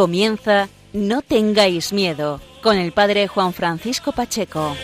[0.00, 4.74] Comienza No tengáis miedo con el padre Juan Francisco Pacheco.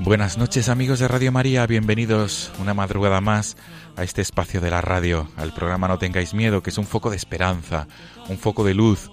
[0.00, 3.56] Buenas noches amigos de Radio María, bienvenidos una madrugada más
[3.96, 7.08] a este espacio de la radio, al programa No tengáis miedo, que es un foco
[7.08, 7.88] de esperanza,
[8.28, 9.10] un foco de luz,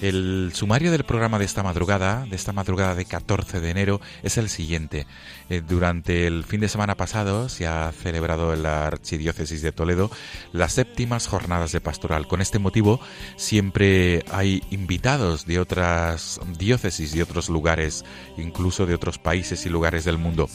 [0.00, 4.38] el sumario del programa de esta madrugada, de esta madrugada de 14 de enero, es
[4.38, 5.06] el siguiente.
[5.50, 10.10] Eh, durante el fin de semana pasado se ha celebrado en la Archidiócesis de Toledo
[10.52, 12.26] las séptimas jornadas de pastoral.
[12.26, 13.00] Con este motivo
[13.36, 18.04] siempre hay invitados de otras diócesis, de otros lugares,
[18.36, 20.48] incluso de otros países y lugares del mundo.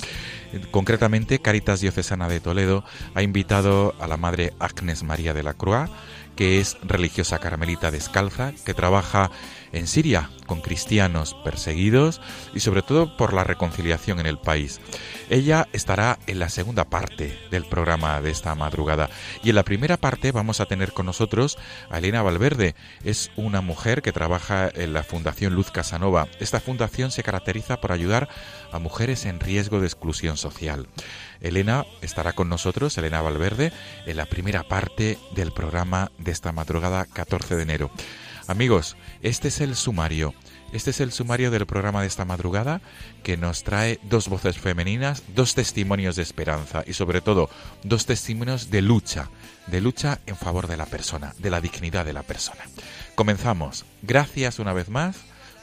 [0.71, 2.83] Concretamente, Caritas Diocesana de Toledo
[3.15, 5.89] ha invitado a la Madre Agnes María de la Croix,
[6.35, 9.31] que es religiosa carmelita descalza, que trabaja
[9.71, 12.21] en Siria con cristianos perseguidos
[12.53, 14.79] y sobre todo por la reconciliación en el país.
[15.33, 19.09] Ella estará en la segunda parte del programa de esta madrugada
[19.43, 21.57] y en la primera parte vamos a tener con nosotros
[21.89, 22.75] a Elena Valverde.
[23.03, 26.27] Es una mujer que trabaja en la Fundación Luz Casanova.
[26.39, 28.29] Esta fundación se caracteriza por ayudar
[28.71, 30.85] a mujeres en riesgo de exclusión social.
[31.41, 33.73] Elena estará con nosotros, Elena Valverde,
[34.05, 37.91] en la primera parte del programa de esta madrugada 14 de enero.
[38.47, 40.33] Amigos, este es el sumario.
[40.73, 42.81] Este es el sumario del programa de esta madrugada
[43.21, 47.49] que nos trae dos voces femeninas, dos testimonios de esperanza y sobre todo
[47.83, 49.29] dos testimonios de lucha,
[49.67, 52.63] de lucha en favor de la persona, de la dignidad de la persona.
[53.15, 53.85] Comenzamos.
[54.01, 55.17] Gracias una vez más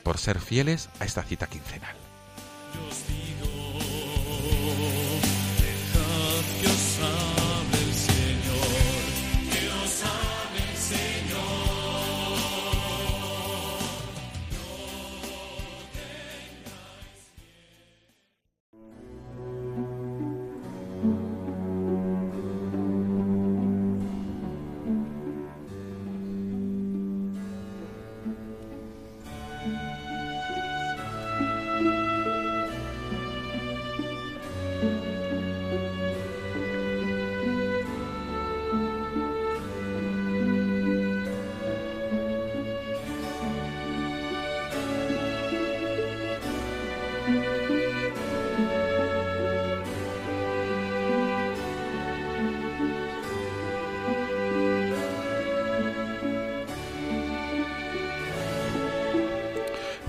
[0.04, 1.96] por ser fieles a esta cita quincenal.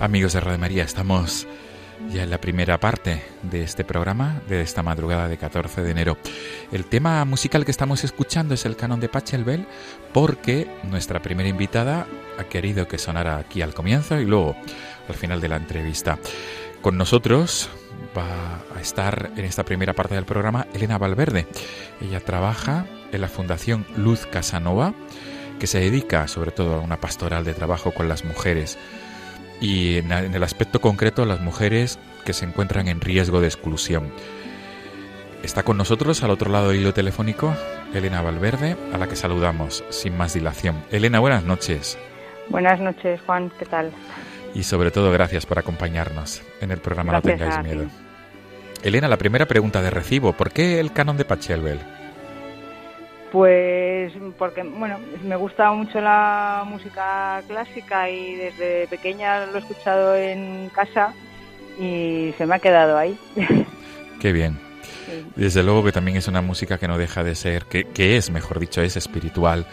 [0.02, 1.46] Amigos de Radio María, estamos
[2.10, 6.18] ya en la primera parte de este programa, de esta madrugada de 14 de enero.
[6.72, 9.64] El tema musical que estamos escuchando es el canon de Pachelbel,
[10.12, 14.56] porque nuestra primera invitada ha querido que sonara aquí al comienzo y luego
[15.08, 16.18] al final de la entrevista.
[16.80, 17.70] Con nosotros
[18.18, 21.46] va a estar en esta primera parte del programa Elena Valverde.
[22.00, 24.94] Ella trabaja en la Fundación Luz Casanova,
[25.60, 28.78] que se dedica sobre todo a una pastoral de trabajo con las mujeres
[29.62, 34.12] y en, el aspecto concreto las mujeres que se encuentran en riesgo de exclusión.
[35.44, 37.54] Está con nosotros al otro lado del hilo telefónico
[37.94, 40.82] Elena Valverde, a la que saludamos sin más dilación.
[40.90, 41.96] Elena, buenas noches.
[42.48, 43.92] Buenas noches, Juan, ¿qué tal?
[44.52, 47.86] Y sobre todo, gracias por acompañarnos en el programa No tengáis miedo.
[48.82, 51.78] Elena, la primera pregunta de recibo, ¿por qué el canon de Pachelbel?
[53.32, 60.14] Pues porque, bueno, me gusta mucho la música clásica y desde pequeña lo he escuchado
[60.14, 61.14] en casa
[61.80, 63.18] y se me ha quedado ahí.
[64.20, 64.58] Qué bien.
[65.34, 68.30] Desde luego que también es una música que no deja de ser, que, que es,
[68.30, 69.66] mejor dicho, es espiritual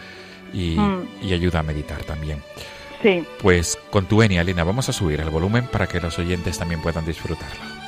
[0.54, 1.08] y, mm.
[1.22, 2.42] y ayuda a meditar también.
[3.02, 3.24] Sí.
[3.42, 6.80] Pues con tu enia, Lina, vamos a subir el volumen para que los oyentes también
[6.80, 7.79] puedan disfrutarlo.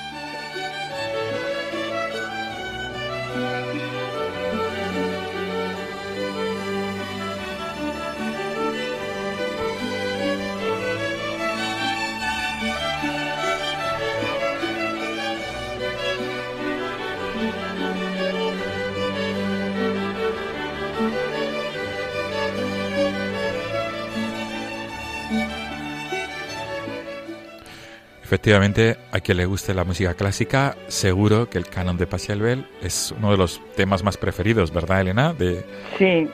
[28.32, 33.12] Efectivamente, a quien le guste la música clásica, seguro que el canon de Pachelbel es
[33.18, 35.34] uno de los temas más preferidos, ¿verdad, Elena?
[35.34, 35.66] De...
[35.98, 36.30] Sí.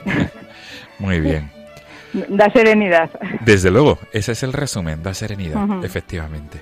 [1.00, 1.50] Muy bien.
[2.28, 3.10] Da serenidad.
[3.40, 6.60] Desde luego, ese es el resumen, da serenidad, efectivamente.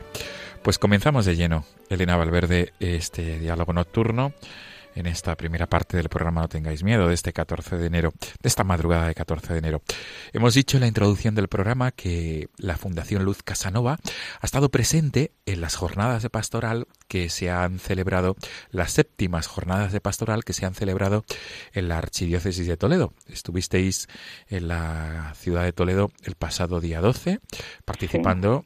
[0.63, 4.33] Pues comenzamos de lleno, Elena Valverde, este diálogo nocturno
[4.97, 8.13] en esta primera parte del programa No tengáis miedo de este 14 de enero,
[8.43, 9.83] de esta madrugada de 14 de enero.
[10.33, 13.99] Hemos dicho en la introducción del programa que la Fundación Luz Casanova
[14.41, 18.37] ha estado presente en las jornadas de pastoral que se han celebrado,
[18.71, 21.25] las séptimas jornadas de pastoral que se han celebrado
[21.73, 23.13] en la Archidiócesis de Toledo.
[23.29, 24.09] Estuvisteis
[24.49, 27.41] en la ciudad de Toledo el pasado día 12
[27.85, 28.65] participando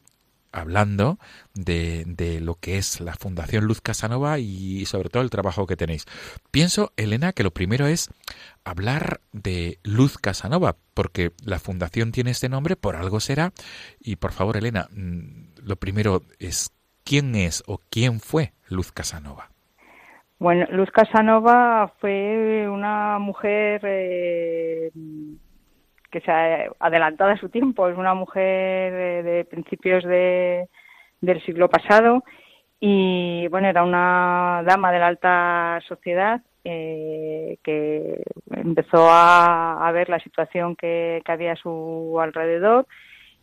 [0.51, 1.17] hablando
[1.53, 5.77] de, de, lo que es la Fundación Luz Casanova y sobre todo el trabajo que
[5.77, 6.05] tenéis.
[6.51, 8.09] Pienso, Elena, que lo primero es
[8.63, 13.51] hablar de Luz Casanova, porque la Fundación tiene este nombre, por algo será.
[13.99, 16.71] Y por favor, Elena, mm, lo primero es,
[17.03, 19.49] ¿quién es o quién fue Luz Casanova?
[20.39, 23.81] Bueno, Luz Casanova fue una mujer...
[23.83, 24.91] Eh
[26.11, 30.67] que se ha adelantado a su tiempo, es una mujer de, principios de,
[31.21, 32.23] del siglo pasado
[32.79, 40.19] y bueno, era una dama de la alta sociedad eh, que empezó a, ver la
[40.19, 42.87] situación que, había a su alrededor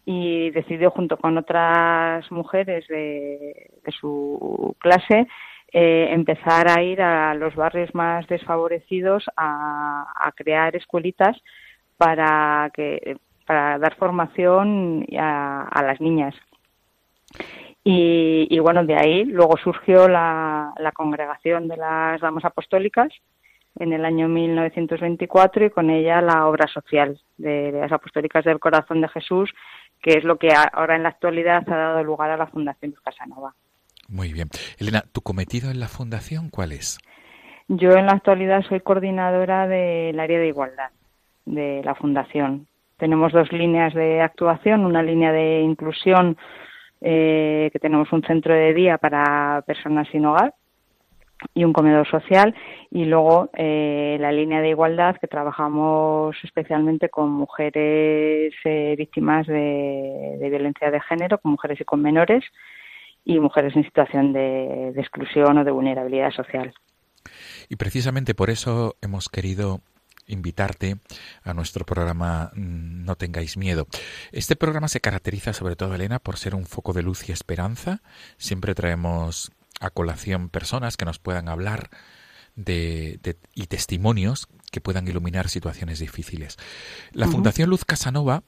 [0.04, 3.70] y decidió junto con otras mujeres de,
[4.00, 5.26] su clase
[5.72, 11.36] eh, empezar a ir a los barrios más desfavorecidos a, a crear escuelitas
[11.98, 16.34] para que para dar formación a, las niñas.
[17.82, 23.08] Y, bueno, de ahí luego surgió la, congregación de las damas apostólicas
[23.78, 29.00] en el año 1924 y con ella la obra social de, las apostólicas del corazón
[29.00, 29.50] de Jesús,
[30.02, 33.54] que es lo que ahora en la actualidad ha dado lugar a la Fundación Casanova.
[34.08, 34.48] Muy bien.
[34.78, 36.98] Elena, ¿tu cometido en la Fundación cuál es?
[37.68, 40.90] Yo en la actualidad soy coordinadora del área de igualdad
[41.48, 42.66] de la Fundación.
[42.96, 46.36] Tenemos dos líneas de actuación, una línea de inclusión,
[47.00, 50.54] eh, que tenemos un centro de día para personas sin hogar
[51.54, 52.52] y un comedor social,
[52.90, 60.36] y luego eh, la línea de igualdad, que trabajamos especialmente con mujeres eh, víctimas de,
[60.40, 62.44] violencia de género, con mujeres y con menores,
[63.24, 66.74] y mujeres en situación de exclusión o de vulnerabilidad social.
[67.68, 69.80] Y precisamente por eso hemos querido
[70.28, 70.98] invitarte
[71.42, 73.88] a nuestro programa mm, No tengáis miedo.
[74.30, 78.02] Este programa se caracteriza sobre todo, Elena, por ser un foco de luz y esperanza.
[78.36, 81.90] Siempre traemos a colación personas que nos puedan hablar
[82.54, 86.56] de, y testimonios que puedan iluminar situaciones difíciles.
[87.12, 88.42] La Fundación Luz Casanova,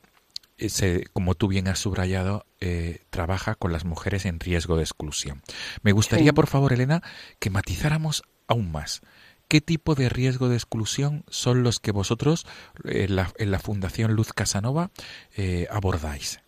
[0.58, 5.42] eh, como tú bien has subrayado, eh, trabaja con las mujeres en riesgo de exclusión.
[5.82, 7.02] Me gustaría, por favor, Elena,
[7.38, 9.00] que matizáramos aún más
[9.50, 12.46] ¿Qué tipo de riesgo de exclusión son los que vosotros
[12.84, 14.90] en la, Fundación Luz Casanova
[15.36, 16.40] eh, abordáis?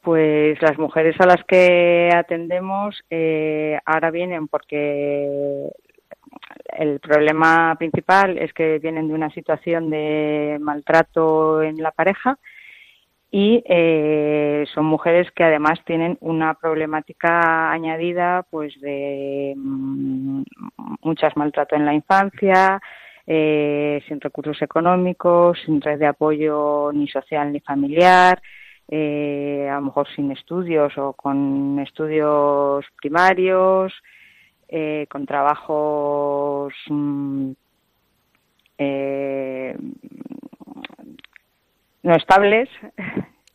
[0.00, 5.70] Pues las mujeres a las que atendemos eh, ahora vienen porque
[6.76, 12.40] el problema principal es que vienen de una situación de maltrato en la pareja
[13.34, 20.42] y eh, son mujeres que además tienen una problemática añadida pues de mm,
[21.00, 22.78] muchas maltrato en la infancia
[23.26, 28.42] eh, sin recursos económicos sin red de apoyo ni social ni familiar
[28.86, 33.94] eh, a lo mejor sin estudios o con estudios primarios
[35.08, 37.52] con trabajos mm,
[42.02, 42.68] no estables.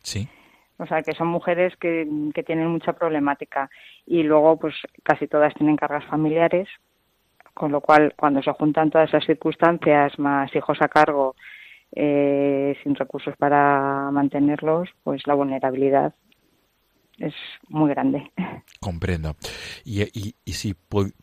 [0.02, 0.28] Sí.
[0.80, 3.68] O sea, que son mujeres que, que tienen mucha problemática
[4.06, 6.68] y luego, pues casi todas tienen cargas familiares,
[7.56, 11.36] con lo cual, cuando se juntan todas esas circunstancias, más hijos a cargo,
[11.94, 16.14] eh, sin recursos para mantenerlos, pues la vulnerabilidad
[17.18, 17.34] es
[17.70, 18.32] muy grande.
[18.80, 19.36] Comprendo.
[19.84, 20.76] Y, y, y si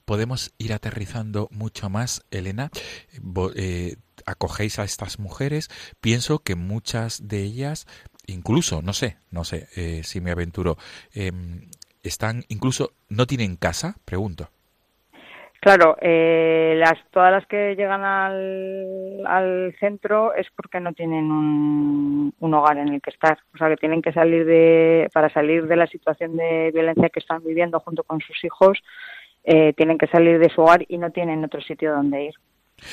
[0.04, 2.71] podemos ir aterrizando mucho más, Elena,
[3.54, 3.95] eh,
[4.26, 5.69] acogéis a estas mujeres,
[6.00, 7.87] pienso que muchas de ellas,
[8.26, 10.76] incluso, no sé, no sé eh, si me aventuro,
[11.14, 11.69] em,
[12.02, 14.49] están, incluso, no tienen casa, pregunto.
[15.64, 22.35] Claro, eh, las, todas las que llegan al, al, centro es porque no tienen un,
[22.38, 23.38] un, hogar en el que estar.
[23.54, 27.21] O sea, que tienen que salir de, para salir de la situación de violencia que
[27.21, 28.78] están viviendo junto con sus hijos,
[29.43, 32.35] eh, tienen que salir de su hogar y no tienen otro sitio donde ir.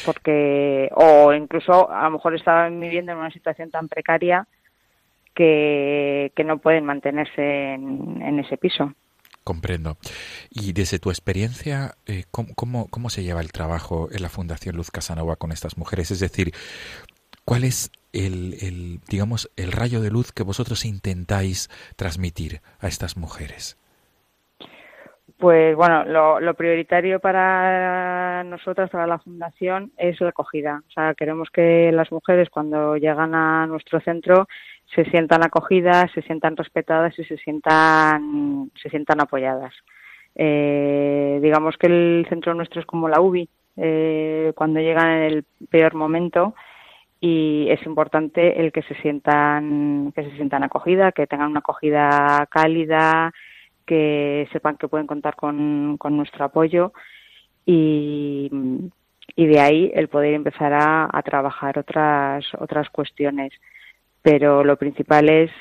[0.06, 4.48] Porque, o incluso a lo mejor estaban viviendo en una situación tan precaria
[5.34, 8.94] que, que no pueden mantenerse en ese piso.
[9.44, 9.98] Comprendo.
[10.52, 14.92] Y desde tu experiencia, eh, ¿cómo, cómo, se lleva el trabajo en la Fundación Luz
[14.92, 16.12] Casanova con estas mujeres?
[16.12, 16.54] Es decir,
[17.44, 23.18] ¿cuál es el, el, digamos, el rayo de luz que vosotros intentáis transmitir a estas
[23.18, 23.78] mujeres?
[25.42, 26.06] Pues bueno,
[26.40, 30.84] lo, prioritario para nosotras, para la Fundación, es la acogida.
[30.88, 34.48] O sea, queremos que las mujeres cuando llegan a nuestro centro
[34.94, 39.74] se sientan acogidas, se sientan respetadas y se sientan, se sientan apoyadas.
[40.36, 45.46] Eh, digamos que el centro nuestro es como la UBI, eh, cuando llegan en el
[45.72, 46.54] peor momento
[47.20, 52.48] y es importante el que se sientan, que se sientan acogidas, que tengan una acogida
[52.52, 53.34] cálida,
[53.92, 56.94] que sepan que pueden contar con, nuestro apoyo
[57.66, 58.50] y,
[59.36, 63.52] de ahí el poder empezar a, trabajar otras, otras cuestiones.
[64.22, 65.52] Pero lo principal es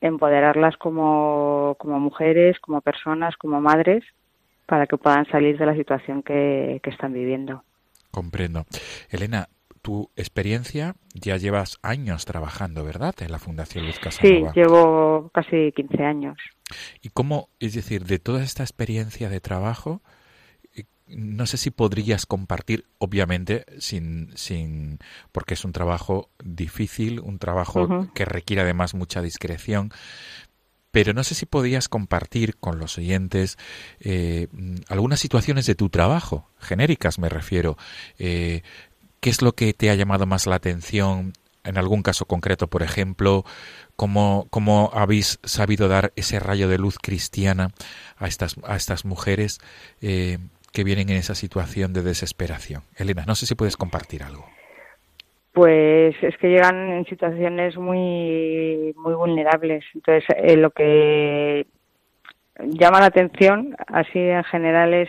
[0.00, 4.02] empoderarlas como, como mujeres, como personas, como madres,
[4.66, 7.62] para que puedan salir de la situación que, que están viviendo.
[8.10, 8.66] Comprendo.
[9.08, 9.46] Elena,
[9.84, 13.14] tu experiencia ya llevas años trabajando, ¿verdad?
[13.20, 14.50] En la Fundación Luz Casanova.
[14.54, 16.38] Sí, llevo casi 15 años.
[17.02, 20.00] ¿Y cómo, es decir, de toda esta experiencia de trabajo,
[20.74, 25.00] eh, no sé si podrías compartir, obviamente, sin, sin,
[25.32, 29.92] porque es un trabajo difícil, un trabajo que requiere además mucha discreción,
[30.92, 33.58] pero no sé si podrías compartir con los oyentes
[34.00, 34.46] eh,
[34.88, 37.76] algunas situaciones de tu trabajo, genéricas me refiero,
[38.18, 38.62] eh,
[39.24, 41.32] ¿Qué es lo que te ha llamado más la atención
[41.64, 43.44] en algún caso concreto, por ejemplo?
[43.96, 47.68] ¿Cómo, cómo habéis sabido dar ese rayo de luz cristiana
[48.18, 49.60] a estas, a estas mujeres
[50.02, 50.36] eh,
[50.74, 52.82] que vienen en esa situación de desesperación?
[52.98, 54.44] Elena, no sé si puedes compartir algo.
[55.52, 59.86] Pues es que llegan en situaciones muy, muy vulnerables.
[59.94, 61.66] Entonces, eh, lo que
[62.62, 65.08] llama la atención, así en general, es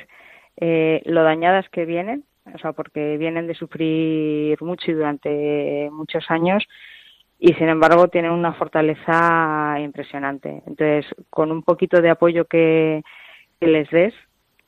[0.55, 2.23] eh, lo dañadas que vienen
[2.53, 6.65] o sea, porque vienen de sufrir mucho y durante muchos años
[7.39, 10.63] y sin embargo tienen una fortaleza impresionante.
[10.65, 13.03] Entonces, con un poquito de apoyo que,
[13.59, 14.13] les des,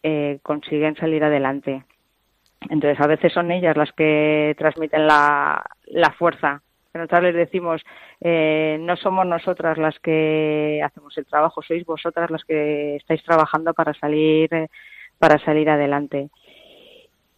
[0.03, 1.84] eh, consiguen salir adelante.
[2.69, 6.62] Entonces, a veces son ellas las que transmiten la, la fuerza.
[6.93, 7.81] Nosotros les decimos,
[8.22, 13.74] eh, no somos nosotras las que hacemos el trabajo, sois vosotras las que estáis trabajando
[13.74, 14.50] para salir,
[15.19, 16.29] para salir adelante.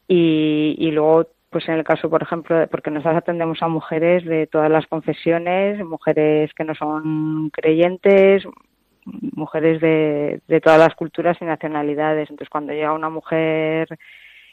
[0.10, 4.48] Y, y luego, pues en el caso, por ejemplo, porque nosotros atendemos a mujeres de
[4.48, 8.44] todas las confesiones, mujeres que no son creyentes,
[9.06, 12.30] mujeres de, de todas las culturas y nacionalidades.
[12.30, 13.88] Entonces, cuando llega una mujer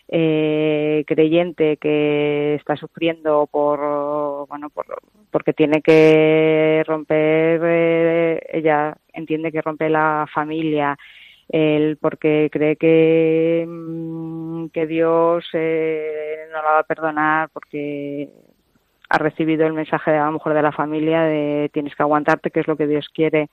[0.08, 4.86] eh, creyente que está sufriendo por bueno por,
[5.32, 10.96] porque tiene que romper eh, ella entiende que rompe la familia
[11.48, 18.28] él porque cree que, mm, que Dios eh, no la va a perdonar porque
[19.08, 22.60] ha recibido el mensaje de la mujer de la familia de tienes que aguantarte, que
[22.60, 23.48] es lo que Dios quiere.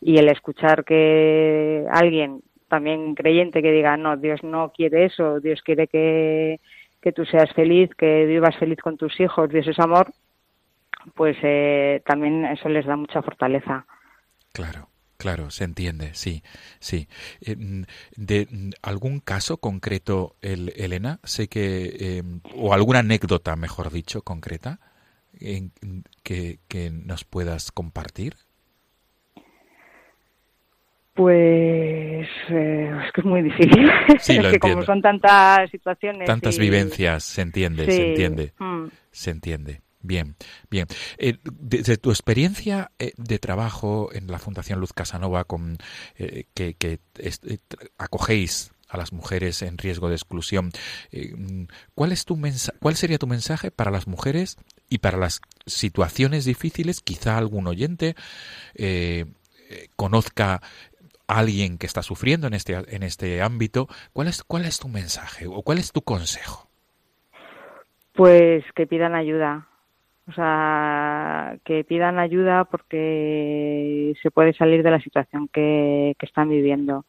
[0.00, 5.62] Y el escuchar que alguien también creyente que diga, no, Dios no quiere eso, Dios
[5.62, 6.60] quiere que,
[7.00, 10.10] que tú seas feliz, que vivas feliz con tus hijos, Dios es amor,
[11.14, 13.86] pues eh, también eso les da mucha fortaleza.
[14.52, 14.88] Claro.
[15.22, 16.42] Claro, se entiende, sí,
[16.80, 17.06] sí.
[17.42, 17.84] Eh, mm,
[18.16, 21.20] ¿De mm, algún caso concreto, el, Elena?
[21.22, 24.80] Sé que, em, o alguna anécdota, mejor dicho, concreta,
[25.38, 25.70] en,
[26.24, 28.34] que, que nos puedas compartir.
[31.14, 33.88] Pues eh, es que es muy difícil.
[34.18, 36.26] Sí, es que como son tantas situaciones.
[36.26, 38.54] Tantas vivencias, se entiende, se entiende.
[38.58, 38.86] Mm.
[39.12, 39.82] Se entiende.
[40.02, 40.34] Bien,
[40.68, 40.88] bien.
[41.18, 45.78] Eh, desde tu experiencia eh, de trabajo en la Fundación Luz Casanova, con,
[46.16, 46.98] eh, que,
[47.98, 50.70] acogéis a las mujeres en riesgo de exclusión,
[51.94, 52.38] ¿cuál, es tu
[52.78, 54.58] ¿cuál sería tu mensaje para las mujeres
[54.90, 57.00] y para las situaciones difíciles?
[57.00, 58.16] Quizá algún oyente
[59.96, 60.60] conozca
[61.26, 63.88] a alguien que está sufriendo en este, en este ámbito.
[64.12, 66.68] ¿Cuál es, ¿Cuál es tu mensaje o cuál es tu consejo?
[68.14, 69.66] Pues que pidan ayuda,
[70.28, 77.04] o sea, que pidan ayuda porque se puede salir de la situación que, están viviendo.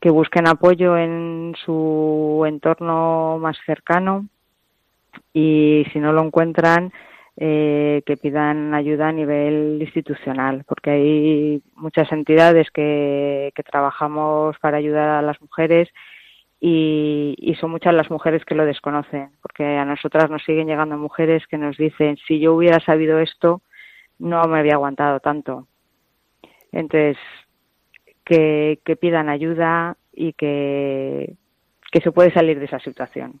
[0.00, 4.26] Que busquen apoyo en su entorno más cercano
[5.32, 6.92] y si no lo encuentran,
[7.36, 14.78] eh, que pidan ayuda a nivel institucional, porque hay muchas entidades que, que trabajamos para
[14.78, 15.88] ayudar a las mujeres
[16.60, 21.46] y, son muchas las mujeres que lo desconocen, porque a nosotras nos siguen llegando mujeres
[21.46, 23.62] que nos dicen, si yo hubiera sabido esto,
[24.18, 25.66] no me había aguantado tanto.
[26.70, 27.16] Entonces,
[28.24, 31.34] que, que pidan ayuda y que,
[31.90, 33.40] que se puede salir de esa situación.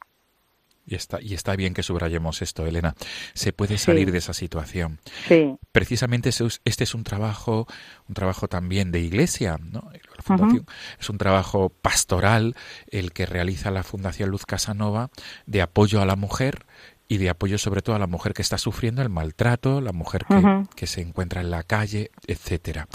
[0.90, 2.96] Y está, y está bien que subrayemos esto, Elena.
[3.32, 4.98] Se puede salir de esa situación.
[5.28, 5.54] Sí.
[5.70, 7.68] Precisamente este es un trabajo,
[8.08, 9.88] un trabajo también de iglesia, ¿no?
[10.16, 10.66] La fundación
[10.98, 12.56] es un trabajo pastoral
[12.88, 15.10] el que realiza la Fundación Luz Casanova
[15.46, 16.66] de apoyo a la mujer
[17.06, 20.24] y de apoyo sobre todo a la mujer que está sufriendo el maltrato, la mujer
[20.26, 22.88] que, que se encuentra en la calle, etcétera.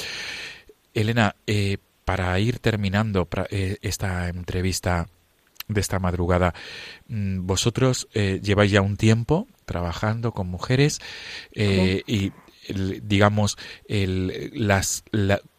[0.94, 5.08] Elena, eh, para ir terminando eh, esta entrevista
[5.68, 6.54] de esta madrugada.
[7.08, 11.00] Mm, vosotros eh, lleváis ya un tiempo trabajando con mujeres
[11.54, 12.32] eh, y
[13.04, 13.58] digamos
[13.88, 15.04] el, las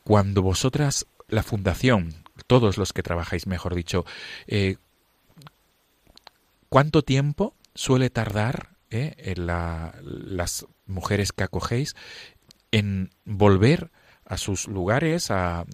[0.02, 2.14] cuando vosotras la fundación
[2.48, 4.04] todos los que trabajáis mejor dicho
[4.48, 4.76] eh,
[6.68, 11.94] cuánto tiempo suele tardar en las mujeres que acogéis
[12.70, 13.90] en volver
[14.24, 15.64] a sus lugares a,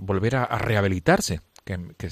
[0.00, 1.40] volver a rehabilitarse
[1.96, 2.08] que,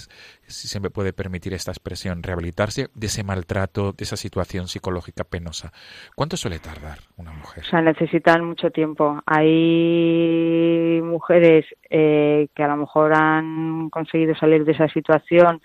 [0.47, 5.25] si se me puede permitir esta expresión, rehabilitarse de ese maltrato, de esa situación psicológica
[5.25, 5.73] penosa.
[6.15, 7.65] ¿Cuánto suele tardar una mujer?
[7.65, 9.23] O sea, necesitan mucho tiempo.
[9.27, 15.63] Hay mujeres eh, que a lo mejor han conseguido salir de esa situación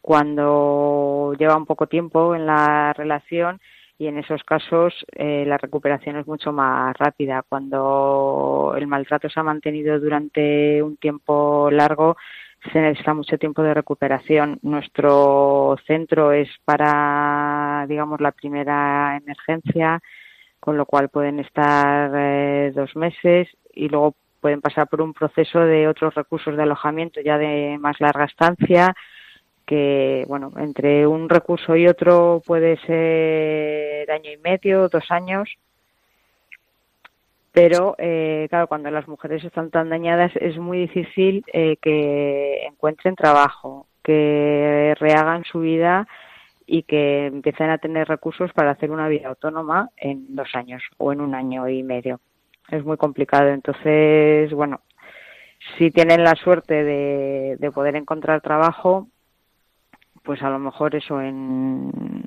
[0.00, 3.60] cuando lleva un poco tiempo en la relación
[3.96, 7.44] y en esos casos eh, la recuperación es mucho más rápida.
[7.48, 12.16] Cuando el maltrato se ha mantenido durante un tiempo largo,
[12.72, 14.58] se necesita mucho tiempo de recuperación.
[14.62, 20.00] Nuestro centro es para, digamos, la primera emergencia,
[20.60, 25.60] con lo cual pueden estar eh, dos meses y luego pueden pasar por un proceso
[25.60, 28.94] de otros recursos de alojamiento ya de más larga estancia
[29.66, 35.48] que, bueno, entre un recurso y otro puede ser año y medio, dos años,
[37.54, 43.14] pero eh, claro, cuando las mujeres están tan dañadas es muy difícil eh, que encuentren
[43.14, 46.08] trabajo, que rehagan su vida
[46.66, 51.12] y que empiecen a tener recursos para hacer una vida autónoma en dos años o
[51.12, 52.18] en un año y medio.
[52.70, 53.50] Es muy complicado.
[53.50, 54.80] Entonces, bueno,
[55.78, 59.06] si tienen la suerte de, de poder encontrar trabajo,
[60.24, 62.24] pues a lo mejor eso en,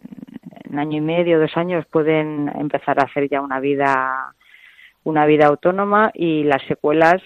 [0.63, 4.34] en año y medio, dos años pueden empezar a hacer ya una vida
[5.08, 7.22] una vida autónoma y las secuelas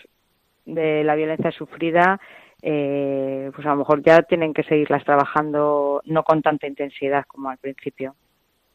[0.66, 2.20] de la violencia sufrida
[2.62, 7.50] eh, pues a lo mejor ya tienen que seguirlas trabajando no con tanta intensidad como
[7.50, 8.16] al principio.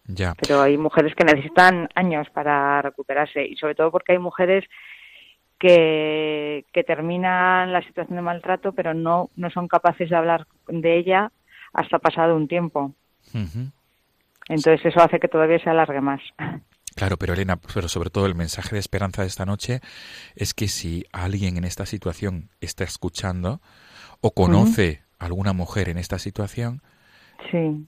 [0.08, 0.34] Ya.
[0.40, 4.64] Pero hay mujeres que necesitan años para recuperarse y sobre todo porque hay mujeres
[5.60, 10.98] que, que terminan la situación de maltrato pero no, no son capaces de hablar de
[10.98, 11.30] ella
[11.72, 12.92] hasta pasado un tiempo.
[14.48, 16.20] Entonces eso hace que todavía se alargue más.
[16.96, 19.80] Claro, pero Elena, pero sobre todo el mensaje de esperanza de esta noche
[20.34, 23.60] es que si alguien en esta situación está escuchando
[24.22, 26.80] o conoce a alguna mujer en esta situación,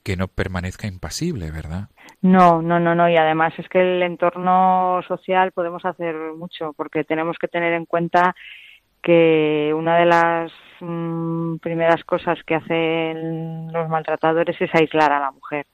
[0.04, 1.88] que no permanezca impasible, ¿verdad?
[2.20, 3.08] No, no, no, no.
[3.08, 7.86] Y además es que el entorno social podemos hacer mucho porque tenemos que tener en
[7.86, 8.36] cuenta
[9.02, 15.30] que una de las mm, primeras cosas que hacen los maltratadores es aislar a la
[15.30, 15.66] mujer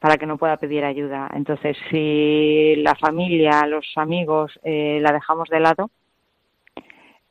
[0.00, 1.30] para que no pueda pedir ayuda.
[1.34, 5.90] Entonces, si la familia, los amigos eh, la dejamos de lado,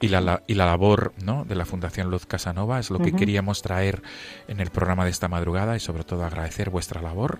[0.00, 1.44] y la, y la labor ¿no?
[1.44, 4.02] de la Fundación Luz Casanova es lo que queríamos traer
[4.48, 7.38] en el programa de esta madrugada y sobre todo agradecer vuestra labor,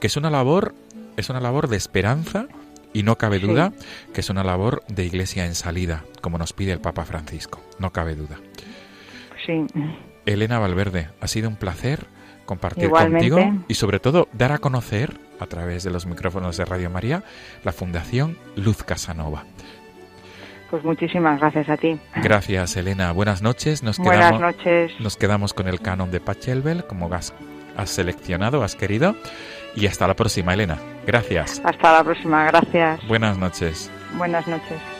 [0.00, 0.74] que es una labor
[1.16, 2.46] es una labor de esperanza
[2.92, 3.72] y no cabe duda
[4.12, 7.92] que es una labor de iglesia en salida, como nos pide el Papa Francisco, no
[7.92, 8.38] cabe duda.
[9.46, 9.66] Sí.
[10.26, 12.06] Elena Valverde, ha sido un placer
[12.50, 16.90] compartir contigo y sobre todo dar a conocer a través de los micrófonos de Radio
[16.90, 17.22] María
[17.62, 19.44] la Fundación Luz Casanova.
[20.68, 21.96] Pues muchísimas gracias a ti.
[22.16, 23.12] Gracias, Elena.
[23.12, 23.84] Buenas noches.
[23.84, 24.90] Nos Buenas noches.
[24.98, 27.32] Nos quedamos con el canon de Pachelbel, como has,
[27.76, 29.14] has seleccionado, has querido.
[29.76, 30.78] Y hasta la próxima, Elena.
[31.06, 31.62] Gracias.
[31.64, 33.06] Hasta la próxima, gracias.
[33.06, 33.92] Buenas noches.
[34.16, 34.99] Buenas noches.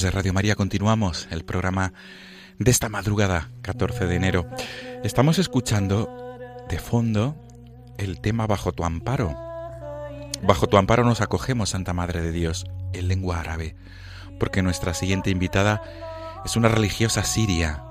[0.00, 1.92] De Radio María, continuamos el programa
[2.58, 4.48] de esta madrugada, 14 de enero.
[5.04, 6.08] Estamos escuchando
[6.70, 7.36] de fondo
[7.98, 9.36] el tema Bajo tu amparo.
[10.42, 13.76] Bajo tu amparo nos acogemos, Santa Madre de Dios, en lengua árabe,
[14.40, 15.82] porque nuestra siguiente invitada
[16.42, 17.84] es una religiosa siria,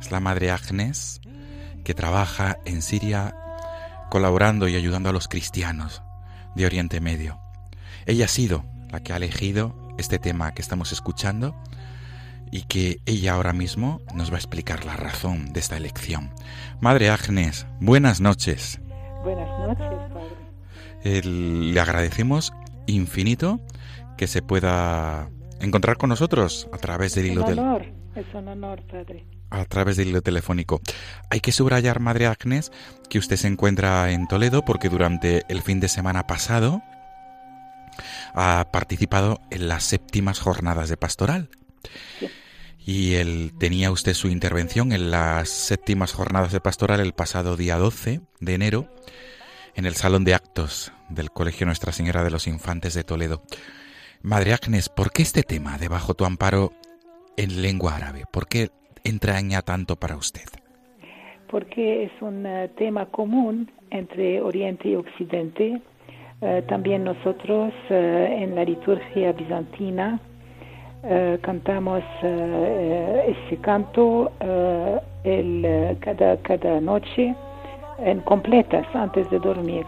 [0.00, 1.20] es la Madre Agnes,
[1.82, 3.34] que trabaja en Siria
[4.08, 6.00] colaborando y ayudando a los cristianos
[6.54, 7.40] de Oriente Medio.
[8.06, 11.54] Ella ha sido la que ha elegido este tema que estamos escuchando
[12.50, 16.30] y que ella ahora mismo nos va a explicar la razón de esta elección.
[16.80, 18.80] Madre Agnes, buenas noches.
[19.22, 19.98] Buenas noches,
[21.04, 21.22] padre.
[21.22, 22.52] le agradecemos
[22.86, 23.60] infinito
[24.16, 27.58] que se pueda encontrar con nosotros a través del hilo del...
[28.16, 29.24] Es un honor, padre.
[29.50, 30.80] A través del hilo telefónico.
[31.30, 32.72] Hay que subrayar, Madre Agnes,
[33.08, 36.82] que usted se encuentra en Toledo porque durante el fin de semana pasado
[38.34, 41.48] ha participado en las séptimas jornadas de pastoral.
[42.84, 47.76] Y él, tenía usted su intervención en las séptimas jornadas de pastoral el pasado día
[47.76, 48.88] 12 de enero
[49.74, 53.42] en el Salón de Actos del Colegio Nuestra Señora de los Infantes de Toledo.
[54.22, 56.72] Madre Agnes, ¿por qué este tema de Bajo tu amparo
[57.36, 58.24] en lengua árabe?
[58.30, 58.70] ¿Por qué
[59.04, 60.44] entraña tanto para usted?
[61.50, 65.80] Porque es un eh, tema común entre Oriente y Occidente
[66.42, 70.18] eh, también nosotros eh, en la liturgia bizantina
[71.04, 74.32] eh, cantamos ese canto
[75.22, 77.34] el, cada, cada noche
[77.98, 79.84] en completas antes de dormir.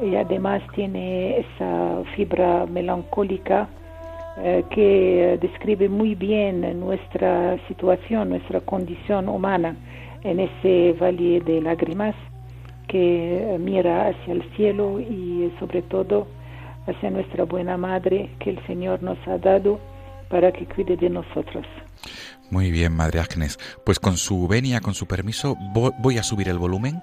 [0.00, 3.68] Y además tiene esa fibra melancólica
[4.70, 9.76] que describe muy bien nuestra situación, nuestra condición humana
[10.24, 12.14] en ese valle de lágrimas
[12.91, 16.27] que mira hacia el cielo y sobre todo
[16.87, 19.79] hacia nuestra buena madre que el Señor nos ha dado
[20.29, 21.65] para que cuide de nosotros.
[22.49, 23.57] Muy bien, Madre Agnes.
[23.85, 25.57] Pues con su venia, con su permiso,
[25.99, 27.01] voy a subir el volumen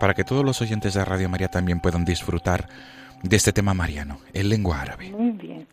[0.00, 2.68] para que todos los oyentes de Radio María también puedan disfrutar
[3.22, 5.10] de este tema mariano, en lengua árabe.
[5.10, 5.66] Muy bien.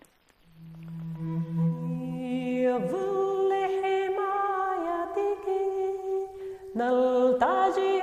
[6.73, 7.96] فخر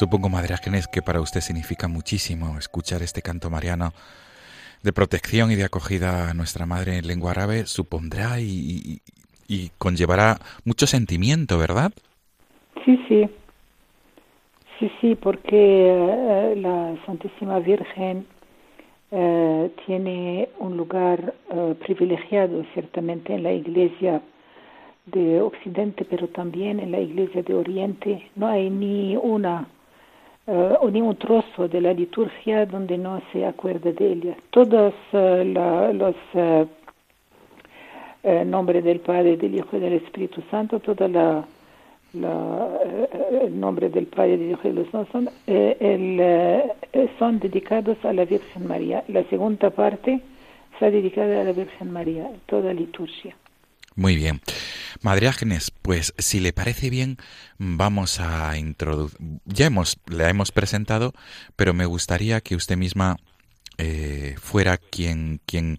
[0.00, 3.92] Supongo, Madre Ángeles, que para usted significa muchísimo escuchar este canto mariano
[4.82, 9.02] de protección y de acogida a nuestra Madre en lengua árabe, supondrá y,
[9.76, 11.92] conllevará mucho sentimiento, ¿verdad?
[12.82, 13.28] Sí, sí.
[14.78, 18.26] Sí, sí, porque eh, la Santísima Virgen
[19.10, 24.22] eh, tiene un lugar eh, privilegiado ciertamente en la Iglesia
[25.04, 28.30] de Occidente, pero también en la Iglesia de Oriente.
[28.34, 29.68] No hay ni una
[30.50, 34.36] uh, un trozo de la liturgia donde no se acuerde de ella.
[34.50, 36.66] Todos uh, la, los uh,
[38.44, 41.44] nombres del Padre, del Hijo y del Espíritu Santo, toda la,
[42.12, 42.68] la
[43.50, 45.30] nombre del Padre, del Hijo y del Espíritu
[47.18, 49.04] son dedicados a la Virgen María.
[49.08, 50.20] La segunda parte
[50.72, 53.36] está dedicada a la Virgen María, toda liturgia.
[53.96, 54.40] Muy bien.
[55.02, 57.18] Madre Ágenes, pues si le parece bien,
[57.58, 59.18] vamos a introducir.
[59.44, 61.12] Ya hemos, la hemos presentado,
[61.56, 63.16] pero me gustaría que usted misma
[63.78, 65.78] eh, fuera quien, quien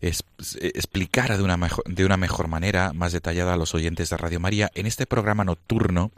[0.00, 4.40] explicara de una, mejor, de una mejor manera, más detallada a los oyentes de Radio
[4.40, 6.12] María, en este programa nocturno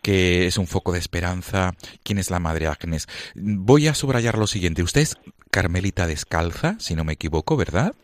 [0.00, 1.74] que es un foco de esperanza.
[2.04, 3.08] ¿Quién es la Madre Ágenes?
[3.34, 4.82] Voy a subrayar lo siguiente.
[4.82, 5.16] Usted es
[5.50, 7.94] Carmelita descalza, si no me equivoco, ¿verdad?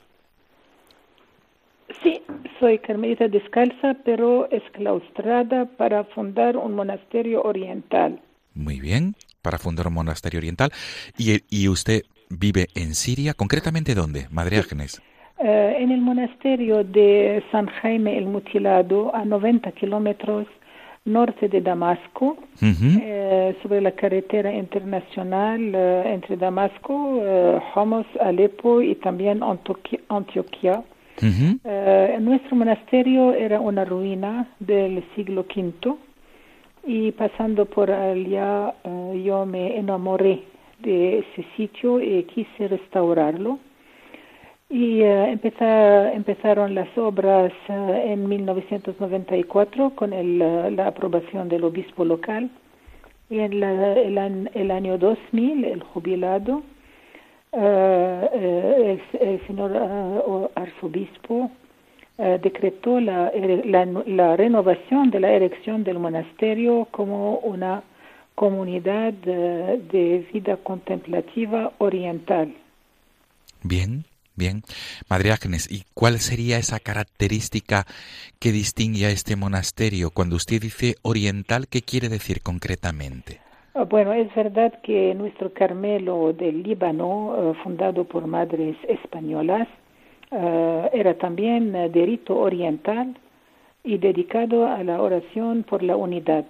[2.64, 8.18] Soy carmelita descalza, pero exclaustrada para fundar un monasterio oriental.
[8.54, 10.70] Muy bien, para fundar un monasterio oriental.
[11.18, 13.34] ¿Y, y usted vive en Siria?
[13.34, 15.02] ¿Concretamente dónde, Madre Ángeles?
[15.40, 20.46] Eh, en el monasterio de San Jaime el Mutilado, a 90 kilómetros
[21.04, 27.20] norte de Damasco, eh, sobre la carretera internacional eh, entre Damasco,
[27.74, 29.42] Homs, Alepo y también
[30.08, 30.82] Antioquia.
[31.22, 35.96] Eh, nuestro monasterio era una ruina del siglo V
[36.86, 40.42] y pasando por allá eh, yo me enamoré
[40.80, 43.58] de ese sitio y quise restaurarlo.
[44.68, 45.38] Y eh,
[46.14, 50.10] empezaron las obras en 1994 con
[50.76, 52.50] la aprobación del obispo local
[53.30, 56.62] y en el, el año 2000 el jubilado
[57.56, 61.50] eh, eh, el, señor eh, arzobispo
[62.16, 67.82] decretó la, la, renovación de la erección del monasterio como una
[68.36, 72.54] comunidad de, vida contemplativa oriental.
[73.64, 74.04] Bien,
[74.36, 74.62] bien.
[75.08, 77.84] Madre Agnes, ¿y cuál sería esa característica
[78.38, 80.10] que distingue a este monasterio?
[80.10, 83.43] Cuando usted dice oriental, ¿qué quiere decir concretamente?
[83.76, 89.66] Ah, bueno, es verdad que nuestro Carmelo del Líbano, eh, fundado por madres españolas,
[90.30, 93.18] eh, era también de rito oriental
[93.82, 96.44] y dedicado a la oración por la unidad.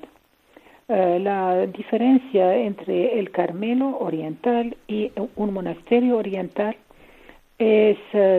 [0.89, 6.77] Eh, la diferencia entre el Carmelo oriental y un monasterio oriental
[7.59, 7.99] es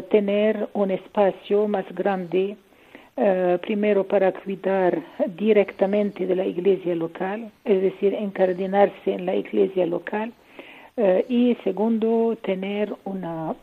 [0.09, 2.55] tener un espacio más grande
[3.17, 5.01] eh, primero para cuidar
[5.37, 10.33] directamente de la iglesia local, es decir, encardinarse en la iglesia local,
[10.97, 13.55] eh, y segundo, tener una,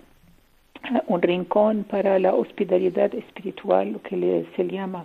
[1.06, 5.04] un rincón para la hospitalidad espiritual, que se llama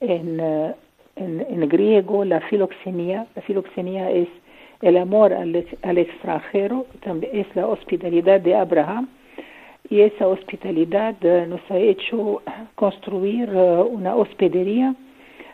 [0.00, 0.74] en, eh,
[1.16, 3.26] en, en, griego la filoxenía.
[3.34, 4.28] La filoxenía es
[4.82, 6.86] el amor al, al extranjero,
[7.32, 9.08] es la hospitalidad de Abraham
[9.90, 12.42] y esa hospitalidad eh, nos ha hecho
[12.74, 14.94] construir eh, una hospedería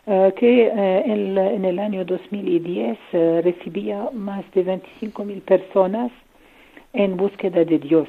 [0.06, 2.98] eh, que en, el año 2010
[3.42, 6.10] recibía más de 25 mil personas
[6.92, 8.08] en búsqueda de Dios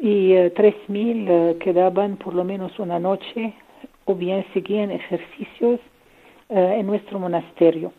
[0.00, 3.52] y tres mil quedaban por lo menos una noche
[4.04, 5.80] o bien seguían ejercicios
[6.48, 7.92] en nuestro monasterio.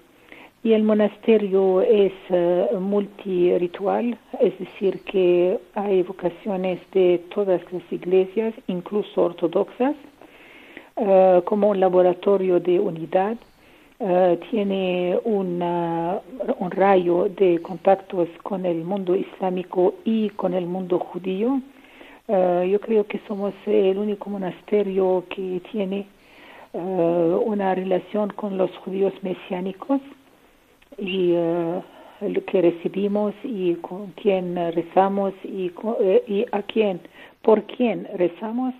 [0.61, 8.53] Y el monasterio es uh, multiritual, es decir, que hay vocaciones de todas las iglesias,
[8.67, 9.95] incluso ortodoxas,
[10.97, 13.37] uh, como un laboratorio de unidad.
[13.99, 15.61] Uh, tiene un
[16.71, 21.61] rayo de contactos con el mundo islámico y con el mundo judío.
[22.27, 26.05] yo creo que somos el único monasterio que tiene
[26.73, 29.99] una relación con los judíos mesiánicos
[31.01, 31.81] y uh,
[32.21, 36.99] lo que recibimos y con quién rezamos y, eh, y a quién,
[37.41, 38.73] por quién rezamos.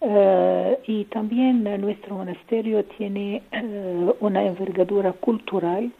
[0.00, 3.42] Uh, y también nuestro monasterio tiene
[4.20, 5.90] una envergadura cultural,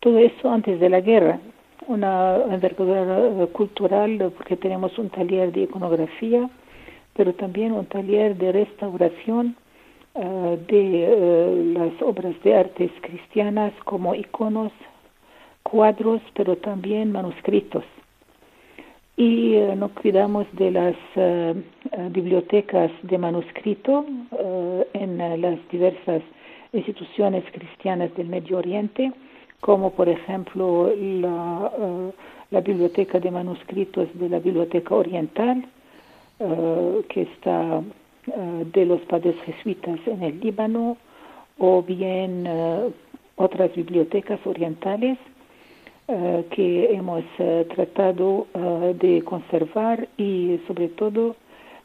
[0.00, 1.40] todo eso antes de la guerra,
[1.86, 6.48] una envergadura cultural porque tenemos un taller de iconografía,
[7.14, 9.56] pero también un taller de restauración
[10.14, 14.72] de las obras de artes cristianas como iconos,
[15.62, 17.84] cuadros, pero también manuscritos.
[19.16, 20.96] Y nos cuidamos de las
[22.10, 24.04] bibliotecas de manuscrito
[24.92, 26.22] en las diversas
[26.72, 29.12] instituciones cristianas del Medio Oriente,
[29.60, 31.70] como por ejemplo la,
[32.50, 35.64] la Biblioteca de Manuscritos de la Biblioteca Oriental,
[36.38, 37.82] que está
[38.26, 40.96] de los padres jesuitas en el Líbano,
[41.58, 42.46] o bien
[43.36, 45.18] otras bibliotecas orientales
[46.08, 51.36] eh, que hemos eh, tratado eh, de conservar y sobre todo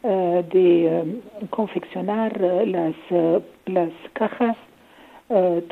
[0.04, 1.20] de
[1.50, 2.96] confeccionar las,
[3.66, 4.56] las cajas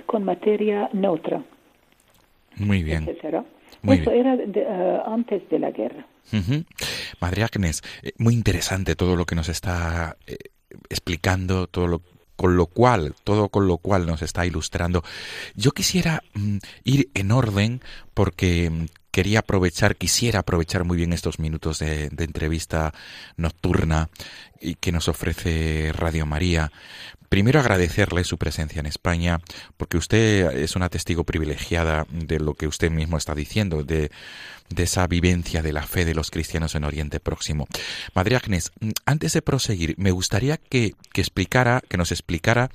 [0.07, 1.41] con materia neutra.
[2.57, 3.07] Muy bien.
[3.07, 6.05] Eso era antes de la guerra.
[7.21, 7.81] Madre Agnes,
[8.17, 10.17] muy interesante todo lo que nos está
[10.89, 12.01] explicando, todo lo
[12.35, 15.03] con lo cual, todo con lo cual nos está ilustrando.
[15.55, 17.81] Yo quisiera mm, ir en orden
[18.13, 22.93] porque mm, quería aprovechar, quisiera aprovechar muy bien estos minutos de, de entrevista
[23.37, 24.09] nocturna
[24.59, 26.71] y que nos ofrece Radio María
[27.29, 29.41] Primero agradecerle su presencia en España,
[29.77, 34.11] porque usted es una testigo privilegiada de lo que usted mismo está diciendo, de,
[34.77, 37.67] esa vivencia de la fe de los cristianos en Oriente Próximo.
[38.13, 38.71] Madre Agnes,
[39.05, 42.69] antes de proseguir, me gustaría que, que explicara, que nos explicara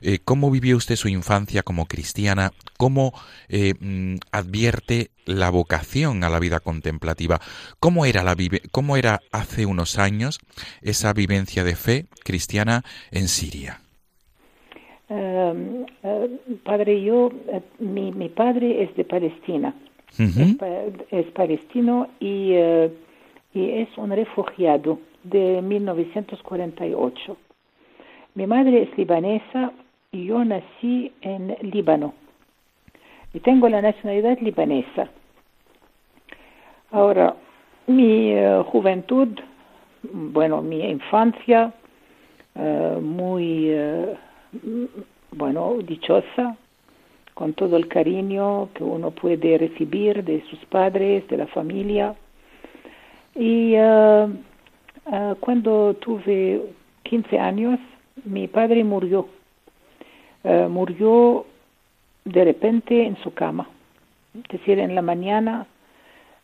[0.00, 3.12] eh, cómo vivió usted su infancia como cristiana, cómo
[3.48, 7.40] eh, mm, advierte la vocación a la vida contemplativa.
[7.80, 8.36] ¿Cómo era, la
[8.70, 10.38] ¿Cómo era hace unos años
[10.82, 13.80] esa vivencia de fe cristiana en Siria?
[16.64, 19.74] Padre, yo, eh, mi, mi, padre es de Palestina,
[20.18, 22.90] es, palestino y, eh,
[23.52, 27.36] y, es un refugiado de 1948.
[28.34, 29.72] Mi madre es libanesa
[30.10, 32.14] y yo nací en Líbano
[33.32, 35.08] y tengo la nacionalidad libanesa.
[36.90, 37.36] Ahora,
[37.86, 38.32] mi
[38.70, 39.28] juventud,
[40.12, 41.72] bueno, mi infancia,
[43.00, 43.74] muy
[45.32, 46.56] bueno, dichosa,
[47.34, 52.14] con todo el cariño que uno puede recibir de sus padres, de la familia.
[53.34, 54.30] Y uh,
[55.40, 56.62] cuando tuve
[57.02, 57.80] 15 años,
[58.24, 59.28] mi padre murió.
[60.68, 61.46] Murió
[62.24, 63.66] de repente en su cama.
[64.34, 65.66] Es decir, en la mañana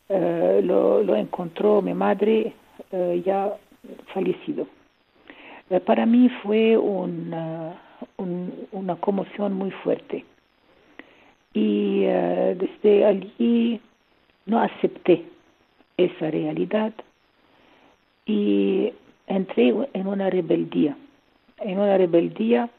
[0.09, 2.53] lo, lo, encontró mi madre
[3.23, 3.53] ya
[4.13, 4.67] fallecido.
[5.85, 7.33] para mí fue un
[8.71, 10.25] una conmoción muy fuerte.
[11.53, 13.79] Y eh, desde allí
[14.45, 15.25] no acepté
[15.97, 16.93] esa realidad
[18.25, 18.93] y
[19.27, 20.95] entré en una rebeldía.
[21.59, 22.69] En una rebeldía,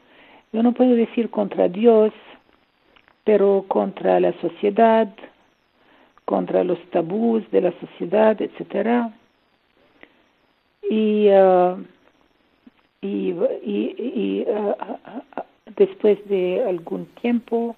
[0.51, 2.11] yo no puedo decir contra Dios,
[3.23, 5.07] pero contra la sociedad,
[6.25, 9.13] contra los tabús de la sociedad, etc.
[10.89, 11.77] Y uh,
[13.03, 13.31] y,
[13.65, 14.45] y,
[15.75, 17.75] después de algún tiempo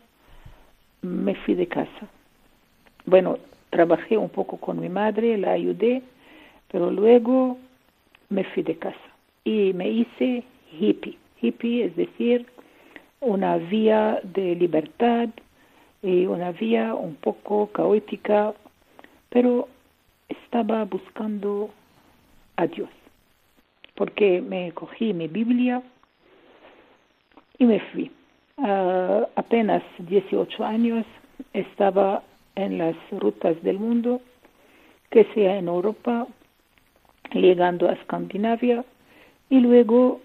[1.01, 2.09] me fui de casa.
[3.05, 3.37] Bueno,
[3.69, 6.01] trabajé un poco con mi madre, la ayudé,
[6.71, 7.57] pero luego
[8.29, 8.97] me fui de casa
[9.43, 10.43] y me hice
[10.79, 11.17] hippie.
[11.41, 12.45] Hippie es decir,
[13.19, 15.29] una vía de libertad
[16.01, 18.53] y una vía un poco caótica,
[19.29, 19.67] pero
[20.27, 21.69] estaba buscando
[22.57, 22.89] a Dios
[23.95, 25.81] porque me cogí mi Biblia
[27.57, 28.11] y me fui.
[28.57, 31.05] Uh, apenas 18 años
[31.53, 32.23] estaba
[32.55, 34.21] en las rutas del mundo,
[35.09, 36.27] que sea en Europa,
[37.33, 38.85] llegando a Escandinavia
[39.49, 40.21] y luego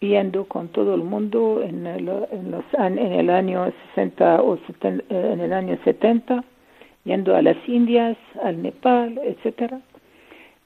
[0.00, 5.32] yendo con todo el mundo en el, en en el año 60 o 70, eh,
[5.32, 6.44] en el año 70,
[7.04, 9.80] yendo a las Indias, al Nepal, etcétera.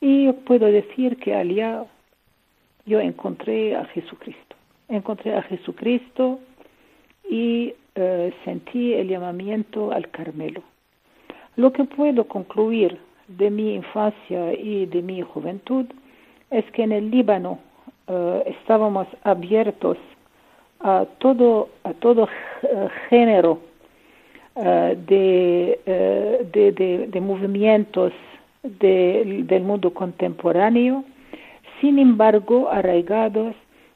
[0.01, 1.85] Y puedo decir que allá
[2.87, 4.57] yo encontré a Jesucristo.
[4.89, 6.41] Encontré a Jesucristo
[7.29, 10.63] y eh, sentí el llamamiento al Carmelo.
[11.57, 15.85] Lo que puedo concluir de mi infancia y de mi juventud
[16.51, 17.59] es que en el Líbano
[18.07, 19.99] eh, estábamos abiertos
[20.81, 22.29] a todo, a todo
[22.63, 23.61] eh, género
[24.55, 25.79] de,
[26.53, 28.13] de, de, movimientos
[28.63, 31.05] del mundo contemporáneo
[31.81, 33.55] sin embargo arraigados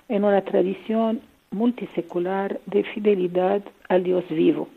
[0.09, 4.69] en una tradición multisecular de fidelidad al Dios vivo.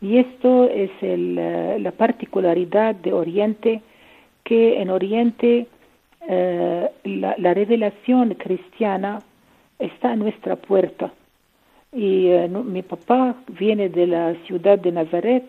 [0.00, 3.80] Y esto es eh, la particularidad de Oriente,
[4.44, 5.66] que en Oriente
[6.28, 9.20] eh, la, revelación cristiana
[9.78, 11.12] está a nuestra puerta.
[11.92, 15.44] Y eh, mi papá viene de la ciudad de Nazaret,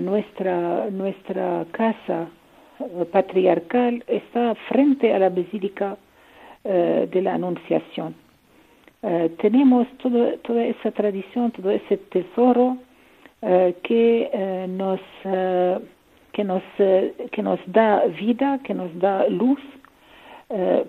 [0.00, 2.28] nuestra, nuestra casa
[3.12, 5.96] patriarcal está frente a la Basílica
[6.64, 8.14] de la Anunciación.
[9.42, 12.78] tenemos toda esa tradición, todo ese tesoro
[13.82, 15.00] que nos
[16.32, 16.62] que nos,
[17.30, 19.60] que nos da vida, que nos da luz,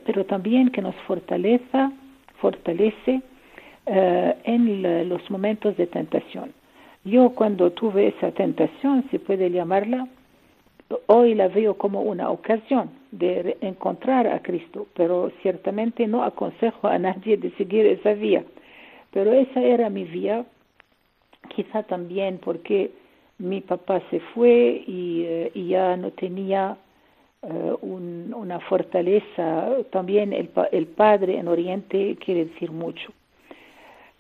[0.06, 1.92] pero también que nos fortaleza,
[2.42, 3.22] fortalece
[3.86, 6.52] en los momentos de tentación.
[7.06, 10.08] Yo cuando tuve esa tentación, se puede llamarla,
[11.06, 16.98] hoy la veo como una ocasión de encontrar a Cristo, pero ciertamente no aconsejo a
[16.98, 18.44] nadie de seguir esa vía.
[19.12, 20.46] Pero esa era mi vía,
[21.56, 22.90] quizá también porque
[23.38, 26.76] mi papá se fue y, eh, ya no tenía
[27.44, 33.12] eh, una fortaleza, también el, el padre en Oriente quiere decir mucho.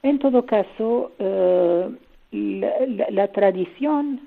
[0.04, 1.90] En todo caso, eh,
[2.32, 4.22] la, tradición,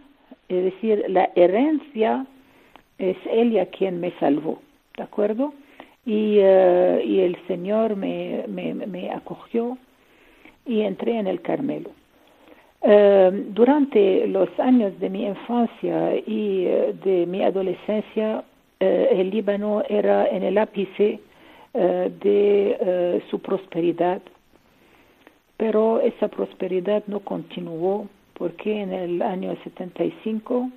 [0.49, 2.27] es decir, la herencia,
[2.99, 4.61] es ella quien me salvó,
[4.97, 5.55] ¿de acuerdo?
[6.05, 9.79] Y, eh, y el Señor me, me, me, acogió
[10.67, 11.91] y entré en el Carmelo.
[12.83, 16.65] Eh, durante los años de mi infancia y
[17.05, 18.45] de mi adolescencia,
[18.81, 21.19] el Líbano era en el ápice
[21.75, 24.23] de su prosperidad
[25.59, 30.71] pero esa prosperidad no continuó porque en el año 75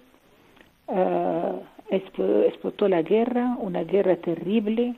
[0.88, 1.61] uh,
[1.91, 4.95] explotó la guerra, una guerra terrible,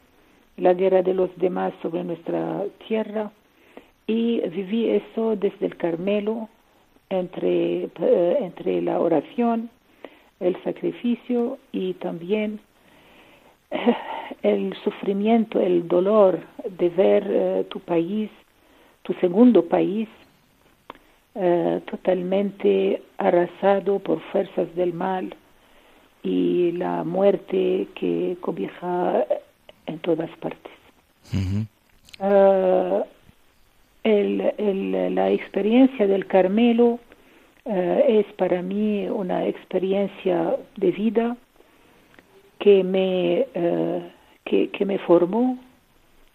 [0.55, 3.31] la guerra de los demás sobre nuestra tierra,
[4.07, 6.47] y viví eso desde el Carmelo,
[7.09, 9.69] entre, uh, entre la oración,
[10.39, 12.61] el sacrificio y también
[13.71, 13.75] uh,
[14.43, 18.29] el sufrimiento, el dolor de ver uh, tu país
[19.04, 20.08] tu segundo país,
[21.36, 25.36] eh, totalmente arrasado por fuerzas del mal
[26.22, 29.26] y la muerte que cobija
[29.88, 30.72] en todas partes.
[32.20, 33.04] Eh,
[35.12, 36.99] la experiencia del Carmelo
[37.66, 41.36] eh, es para mí una experiencia de vida
[42.60, 43.47] que me,
[44.45, 45.58] que me formó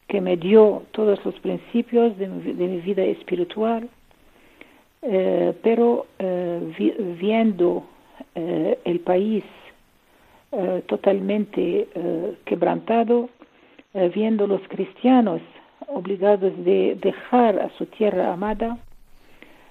[0.09, 3.89] que me dio todos los principios de, mi vida espiritual,
[5.03, 7.85] eh, pero eh, viendo
[8.35, 9.45] eh, el país
[10.87, 11.87] totalmente
[12.47, 13.29] quebrantado,
[14.15, 15.43] viendo los cristianos
[15.89, 18.79] obligados de dejar a su tierra amada,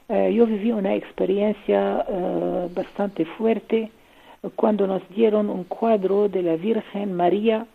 [0.08, 2.06] yo viví una experiencia
[2.76, 3.90] bastante fuerte
[4.56, 7.66] cuando nos dieron un cuadro de la Virgen María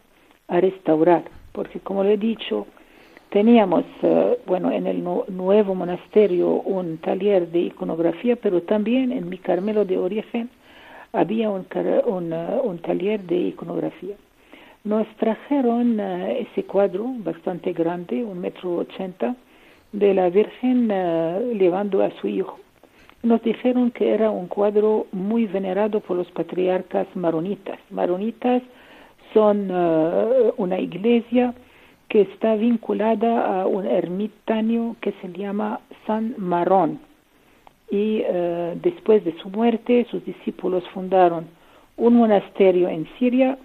[0.47, 2.67] a restaurar porque como le he dicho,
[3.31, 9.39] teníamos, eh, bueno, en el nuevo monasterio un taller de iconografía, pero también en mi
[9.39, 10.51] Carmelo de origen
[11.13, 14.17] había un, eh, un, taller de iconografía.
[14.85, 19.35] Nos trajeron eh, ese cuadro bastante grande, un metro ochenta,
[19.93, 20.89] de la Virgen
[21.59, 22.59] llevando a su hijo.
[23.23, 27.79] Nos dijeron que era un cuadro muy venerado por los patriarcas maronitas.
[27.91, 28.63] Maronitas
[29.33, 31.55] son eh, una iglesia
[32.09, 37.01] que está vinculada a un ermitaño que se llama San Marón.
[37.91, 41.47] Y eh, después de su muerte, sus discípulos fundaron
[41.97, 43.59] un monasterio en Siria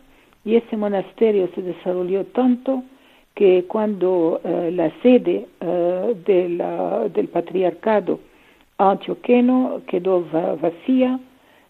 [0.44, 2.84] y ese monasterio se desarrolló tanto
[3.36, 5.48] que cuando eh, la sede
[6.26, 8.20] del patriarcado
[8.78, 10.26] antioqueno quedó
[10.62, 11.20] vacía,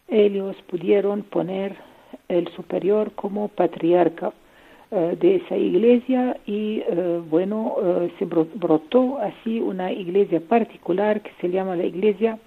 [0.08, 1.76] ellos pudieron poner
[2.30, 4.34] el superior como patriarca
[4.90, 11.32] eh, de esa iglesia y eh, bueno, eh, se brotó así una iglesia particular que
[11.42, 12.40] se llama la iglesia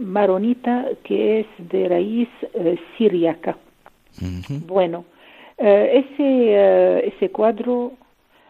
[0.00, 2.28] maronita que es de raíz
[2.98, 3.56] siriaca.
[4.66, 5.04] Bueno,
[5.56, 7.92] ese, ese cuadro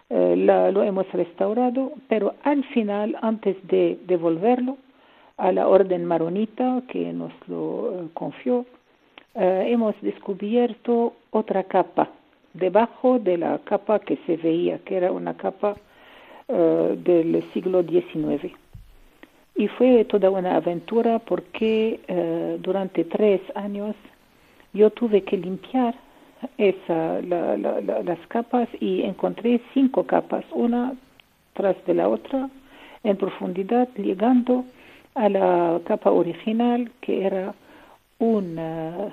[0.09, 4.79] lo hemos restaurado, pero al final, antes de devolverlo
[5.37, 8.65] a la orden maronita que nos lo confió,
[9.35, 12.11] eh, hemos descubierto otra capa
[12.55, 15.77] debajo de la capa que se veía, que era una capa
[16.49, 18.53] eh, del siglo XIX.
[19.55, 23.95] Y fue toda una aventura porque eh, durante tres años
[24.73, 25.95] yo tuve que limpiar
[26.59, 30.95] esa, las capas y encontré cinco capas, una
[31.53, 32.49] tras de la otra,
[33.05, 34.65] en profundidad, llegando
[35.15, 37.55] a la capa original que era
[38.19, 39.13] una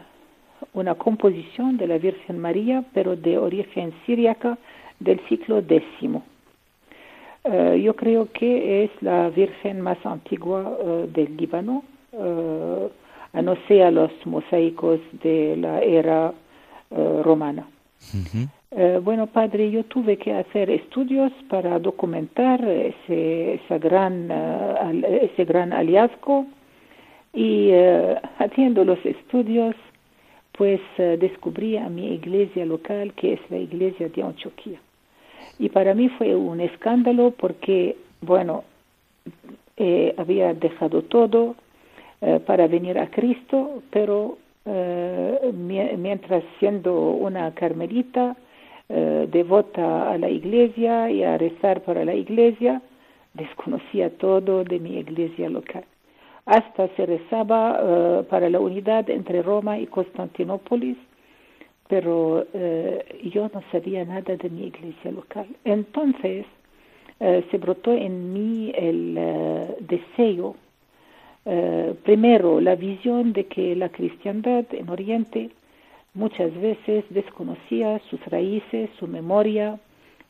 [0.74, 4.58] una composición de la Virgen María, pero de origen siríaca
[5.00, 5.90] del siglo X.
[7.44, 11.84] Eh, yo creo que es la Virgen más antigua eh, del Líbano.
[12.14, 12.90] Eh,
[13.32, 16.34] a no ser los mosaicos de la era
[16.90, 17.68] romana.
[19.04, 24.32] bueno, padre, yo tuve que hacer estudios para documentar ese, esa gran,
[25.04, 26.48] ese gran hallazgo
[27.34, 27.70] y
[28.40, 29.76] haciendo los estudios
[30.60, 34.78] pues descubrí a mi iglesia local, que es la iglesia de Antioquía.
[35.58, 38.66] Y para mí fue un escándalo porque, bueno,
[39.78, 41.56] eh, había dejado todo
[42.20, 45.50] eh, para venir a Cristo, pero eh,
[45.98, 48.36] mientras siendo una carmelita,
[48.90, 52.82] devota a la iglesia y a rezar para la iglesia,
[53.34, 55.86] desconocía todo de mi iglesia local
[56.46, 60.96] hasta se rezaba eh, para la unidad entre Roma y Constantinopla,
[61.88, 65.48] pero eh, yo no sabía nada de mi iglesia local.
[65.64, 66.46] Entonces
[67.20, 69.16] eh, se brotó en mí el
[69.82, 70.56] deseo,
[72.04, 75.50] primero la visión de que la cristiandad en Oriente
[76.14, 79.80] muchas veces desconocía sus raíces, su memoria,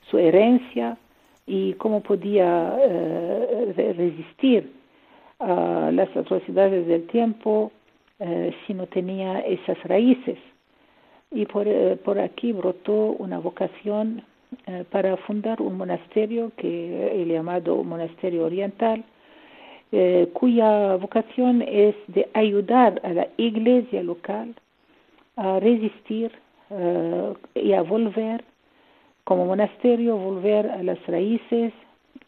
[0.10, 0.97] su herencia
[1.45, 2.74] y cómo podía
[3.76, 4.78] resistir
[5.39, 7.71] a las atrocidades del tiempo
[8.19, 10.37] eh, si no tenía esas raíces.
[11.31, 14.23] Y por, eh, por aquí brotó una vocación
[14.67, 19.03] eh, para fundar un monasterio que el llamado monasterio oriental,
[20.33, 24.53] cuya vocación es de ayudar a la iglesia local
[25.35, 26.31] a resistir
[27.55, 28.43] y a volver
[29.23, 31.73] como monasterio, volver a las raíces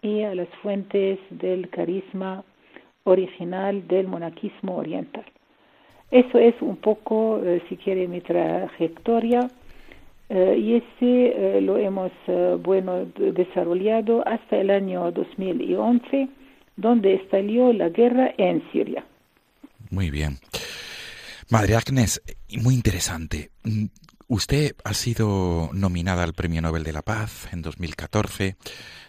[0.02, 2.44] y a las fuentes del carisma
[3.04, 5.26] original del monaquismo oriental.
[6.12, 9.50] Eso es un poco, eh, si quiere, mi trayectoria
[10.30, 12.12] eh, y ese eh, lo hemos,
[12.60, 16.28] bueno, desarrollado hasta el año 2011,
[16.76, 19.06] donde estalló la guerra en Siria.
[19.90, 20.38] Muy bien.
[21.50, 22.22] Madre Agnes,
[22.62, 23.52] muy interesante.
[24.34, 28.56] Usted ha sido nominada al Premio Nobel de la Paz en 2014,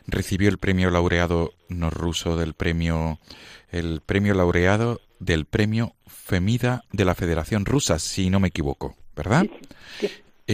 [0.09, 3.21] recibió el premio laureado no ruso del premio
[3.71, 9.47] el premio laureado del premio Femida de la Federación Rusa, si no me equivoco, ¿verdad?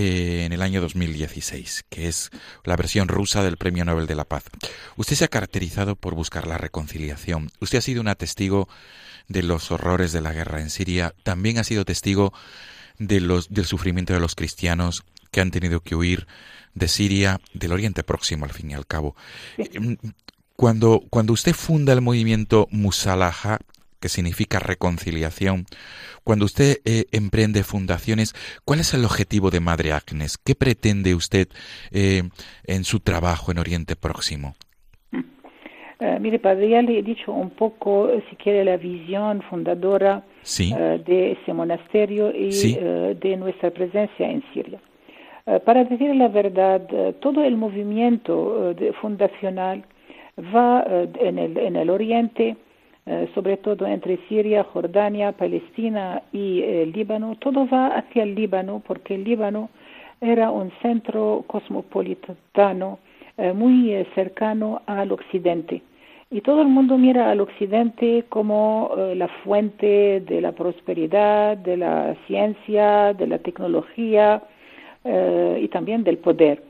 [0.01, 2.31] Eh, en el año 2016, que es
[2.63, 4.45] la versión rusa del Premio Nobel de la Paz.
[4.97, 7.51] Usted se ha caracterizado por buscar la reconciliación.
[7.59, 8.69] Usted ha sido una testigo
[9.27, 11.17] de los horrores de la guerra en Siria.
[11.25, 12.33] También ha sido testigo
[13.01, 16.29] de los, del sufrimiento de los cristianos que han tenido que huir
[16.75, 19.17] de Siria, del Oriente Próximo, al fin y al cabo.
[19.57, 19.97] Em,
[20.55, 23.59] cuando, cuando usted funda el movimiento Musalaha,
[24.01, 25.67] que significa reconciliación,
[26.25, 28.35] cuando usted eh, emprende fundaciones,
[28.65, 30.39] ¿cuál es el objetivo de Madre Agnes?
[30.39, 31.49] ¿Qué pretende usted
[31.91, 32.23] eh,
[32.65, 34.55] en su trabajo en Oriente Próximo?
[36.01, 40.23] Uh, mire, padre, ya le he dicho un poco, si quiere, la visión fundadora
[40.59, 44.81] de ese monasterio y de nuestra presencia en Siria.
[45.67, 46.87] para decir la verdad,
[47.21, 49.85] todo el movimiento fundacional
[50.39, 52.57] va eh, en, el, en el oriente, eh,
[53.35, 59.15] sobre todo entre Siria, Jordania, Palestina y el Líbano, todo va hacia el Líbano porque
[59.15, 59.71] el Líbano
[60.21, 62.99] era un centro cosmopolitano
[63.37, 65.83] eh, muy cercano al occidente.
[66.31, 72.15] Y todo el mundo mira al occidente como la fuente de la prosperidad, de la
[72.27, 74.43] ciencia, de la tecnología
[75.05, 76.63] y también del poder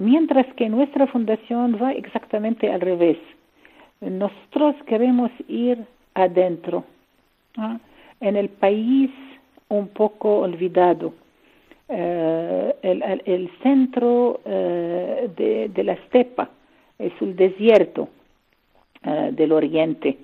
[0.00, 3.18] mientras que nuestra fundación va exactamente al revés.
[4.02, 5.78] Nosotros queremos ir
[6.14, 6.84] adentro,
[8.20, 9.10] en el país
[9.68, 11.14] un poco olvidado,
[11.88, 15.30] eh, el, centro eh,
[15.72, 16.50] de, la estepa,
[16.98, 18.08] es el desierto
[19.04, 20.18] eh, del oriente.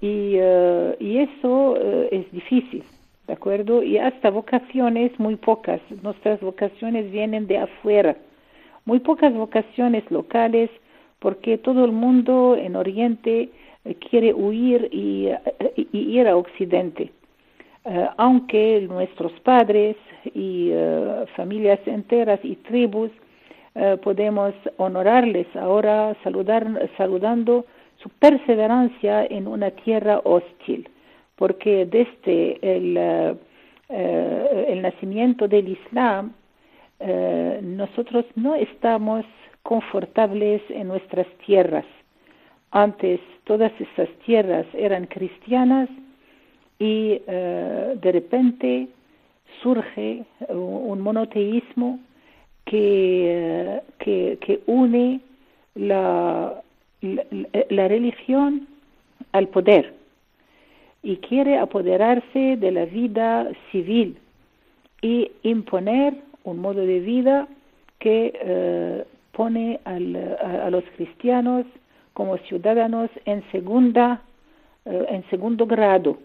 [0.00, 0.36] y,
[1.00, 1.76] y, eso
[2.10, 2.84] es difícil.
[3.26, 3.82] ¿de acuerdo?
[3.82, 5.80] Y hasta vocaciones muy pocas.
[6.02, 8.16] Nuestras vocaciones vienen de afuera.
[8.84, 10.70] Muy pocas vocaciones locales
[11.24, 13.48] porque todo el mundo en Oriente
[13.84, 17.10] eh, quiere huir y, eh, ir a Occidente.
[17.86, 19.96] Eh, aunque nuestros padres
[20.34, 20.70] y
[21.36, 23.10] familias enteras y tribus
[24.02, 26.64] podemos honorarles ahora saludar,
[26.96, 27.66] saludando
[28.02, 30.88] su perseverancia en una tierra hostil
[31.36, 33.34] porque desde el, eh,
[33.88, 36.32] eh, el nacimiento del Islam
[37.00, 39.24] eh, nosotros no estamos
[39.64, 41.84] confortables en nuestras tierras.
[42.70, 45.88] Antes todas esas tierras eran cristianas
[46.78, 48.88] y de repente
[49.62, 51.98] surge un monoteísmo
[52.64, 55.20] que, que, une
[55.74, 56.60] la,
[57.00, 58.68] la religión
[59.32, 59.94] al poder
[61.02, 64.16] y quiere apoderarse de la vida civil
[65.02, 67.46] y imponer un modo de vida
[67.98, 69.04] que eh,
[69.36, 69.98] pone a,
[70.70, 71.66] los cristianos
[72.12, 74.22] como ciudadanos en segunda
[74.84, 76.18] eh, en segundo grado.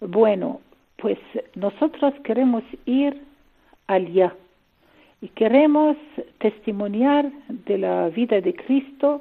[0.00, 0.60] Bueno,
[0.96, 1.18] pues
[1.54, 3.20] nosotros queremos ir
[3.86, 4.34] allá
[5.20, 5.96] y queremos
[6.38, 9.20] testimoniar de la vida de Cristo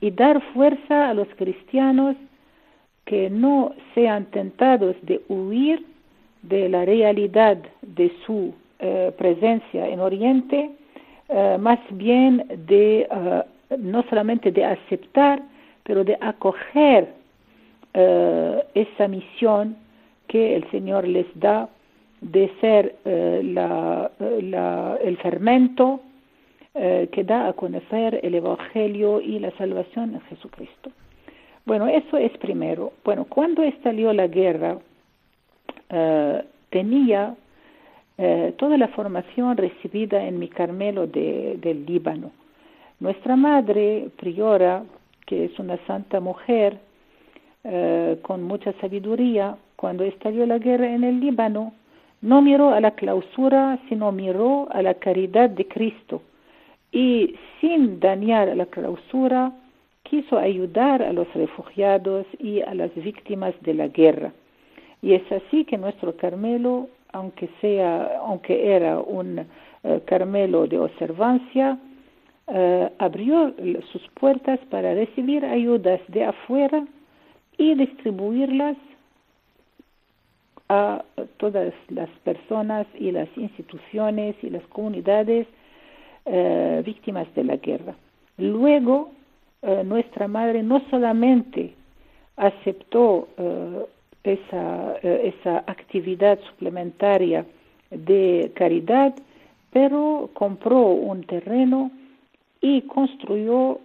[0.00, 2.16] y dar fuerza a los cristianos
[3.04, 5.84] que no sean tentados de huir
[6.42, 10.70] de la realidad de su eh, presencia en Oriente,
[11.28, 13.42] eh, más bien de eh,
[13.78, 15.42] no solamente de aceptar,
[15.82, 17.14] pero de acoger
[18.74, 19.74] esa misión
[20.28, 21.66] que el Señor les da
[22.20, 23.56] de ser el
[25.22, 26.00] fermento
[26.74, 30.90] que da a conocer el Evangelio y la salvación en Jesucristo.
[31.66, 32.92] Bueno, eso es primero.
[33.04, 34.78] Bueno, cuando estalló la guerra,
[35.90, 37.34] eh, tenía
[38.18, 42.32] eh, toda la formación recibida en mi Carmelo de, del Líbano.
[42.98, 44.84] Nuestra madre, priora,
[45.26, 46.78] que es una santa mujer,
[47.64, 51.74] eh, con mucha sabiduría, cuando estalló la guerra en el Líbano,
[52.22, 56.22] no miró a la clausura, sino miró a la caridad de Cristo.
[56.92, 59.52] Y sin dañar la clausura,
[60.04, 64.32] quiso ayudar a los refugiados y a las víctimas de la guerra.
[65.02, 71.78] Y es así que nuestro Carmelo, aunque sea, aunque era un eh, Carmelo de observancia,
[72.48, 73.54] eh, abrió
[73.90, 76.86] sus puertas para recibir ayudas de afuera
[77.56, 78.76] y distribuirlas
[80.68, 81.02] a
[81.38, 85.46] todas las personas y las instituciones y las comunidades
[86.26, 87.94] eh, víctimas de la guerra.
[88.36, 89.12] Luego,
[89.84, 91.74] nuestra madre no solamente
[92.36, 93.26] aceptó
[94.26, 97.44] esa, eh, esa actividad suplementaria
[97.90, 99.14] de caridad,
[99.72, 101.90] pero compró un terreno
[102.60, 103.78] y construyó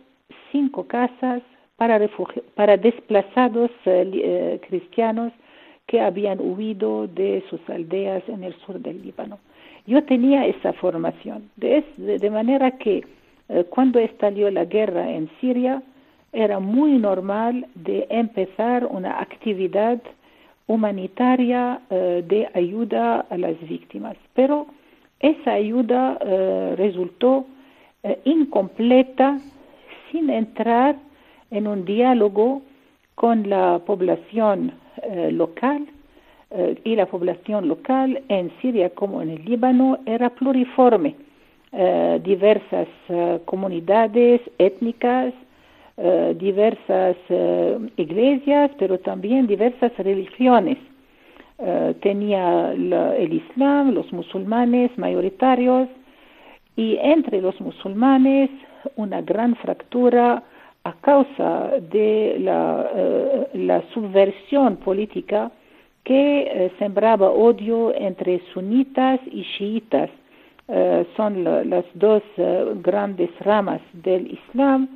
[0.52, 1.42] cinco casas
[1.78, 2.00] para,
[2.56, 3.72] para desplazados
[4.68, 5.34] cristianos
[5.88, 9.40] que habían huido de sus aldeas en el sur del Líbano.
[9.86, 13.04] Yo tenía esa formación, de, de manera que
[13.50, 15.82] eh, cuando estalló la guerra en Siria,
[16.32, 20.02] era muy normal de empezar una actividad
[20.68, 24.16] humanitaria eh, de ayuda a las víctimas.
[24.34, 24.68] Pero
[25.20, 27.46] esa ayuda eh, resultó
[28.26, 29.40] incompleta
[30.12, 30.96] sin entrar
[31.52, 32.64] en un diálogo
[33.14, 34.74] con la población
[35.30, 35.86] local
[36.84, 41.16] y la población local en Siria como en el Líbano era pluriforme
[41.74, 45.34] eh, diversas eh, comunidades étnicas,
[46.04, 47.16] eh, diversas
[47.98, 50.78] iglesias, pero también diversas religiones.
[52.02, 52.74] tenía
[53.24, 55.88] el Islam, los musulmanes mayoritarios
[56.76, 58.50] y entre los musulmanes
[58.96, 60.42] una gran fractura
[60.84, 62.90] a causa de la,
[63.54, 65.52] la subversión política
[66.04, 70.10] que sembraba odio entre sunitas y chiitas
[70.74, 74.88] eh, son las dos eh, grandes ramas del Islam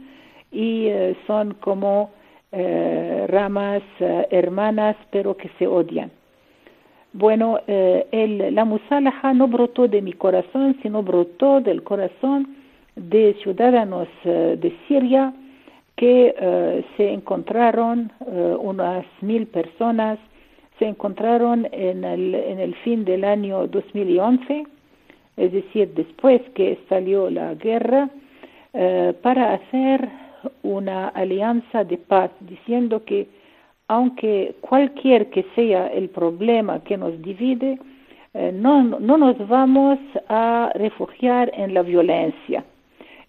[0.55, 2.11] y eh, son como
[3.27, 6.09] ramas hermanas pero que se odian.
[7.11, 12.55] Bueno, el, la musalaha no brotó de mi corazón, sino brotó del corazón
[12.95, 15.33] de ciudadanos de Siria
[15.97, 20.17] que se encontraron, unas mil personas,
[20.79, 24.65] se encontraron en el, en el fin del año 2011
[25.37, 28.09] es decir, después que salió la guerra,
[28.73, 30.09] eh, para hacer
[30.63, 33.27] una alianza de paz, diciendo que
[33.87, 37.77] aunque cualquier que sea el problema que nos divide,
[38.33, 42.65] eh, no, no nos vamos a refugiar en la violencia.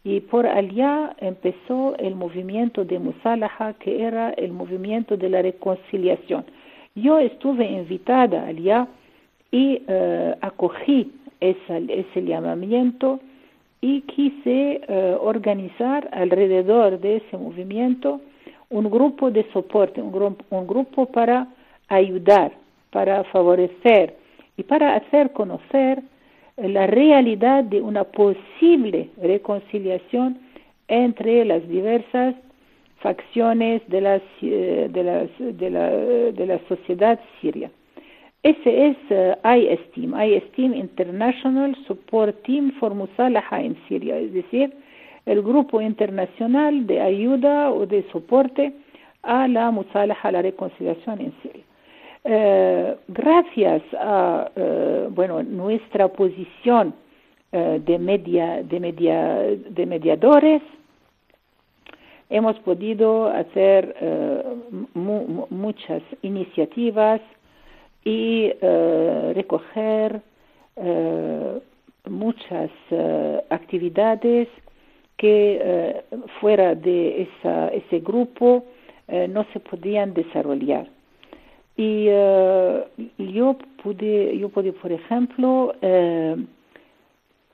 [0.02, 6.44] Y por allá empezó el movimiento de Musalaha, que era el movimiento de la reconciliación.
[6.94, 8.86] Yo estuve invitada allá
[9.50, 13.20] y eh, acogí ese llamamiento
[13.80, 18.20] y quise eh, organizar alrededor de ese movimiento
[18.68, 21.46] un grupo de soporte, un, grupo, un grupo para
[21.88, 22.52] ayudar,
[22.90, 24.16] para favorecer
[24.56, 26.02] y para hacer conocer
[26.56, 30.38] la realidad de una posible reconciliación
[30.88, 32.34] entre las diversas
[33.00, 37.70] facciones de, las, eh, de, las, de, la, de la sociedad siria.
[38.46, 44.72] Ese es uh, ISTEAM, ISTEAM International Support Team for Musalaha en Siria, es decir,
[45.24, 48.72] el grupo internacional de ayuda o de soporte
[49.24, 51.64] a la musalaha, a la reconciliación en Siria.
[53.08, 54.48] gracias a
[55.10, 56.94] bueno nuestra posición
[57.50, 59.18] de media de media
[59.78, 60.62] de mediadores
[62.30, 63.96] hemos podido hacer
[64.94, 67.20] muchas iniciativas
[68.06, 68.52] y
[69.34, 70.22] recoger
[72.08, 72.70] muchas
[73.50, 74.46] actividades
[75.16, 76.04] que
[76.40, 78.64] fuera de esa, ese grupo
[79.08, 80.86] no se podían desarrollar.
[81.76, 85.74] Y yo pude, yo pude, por ejemplo,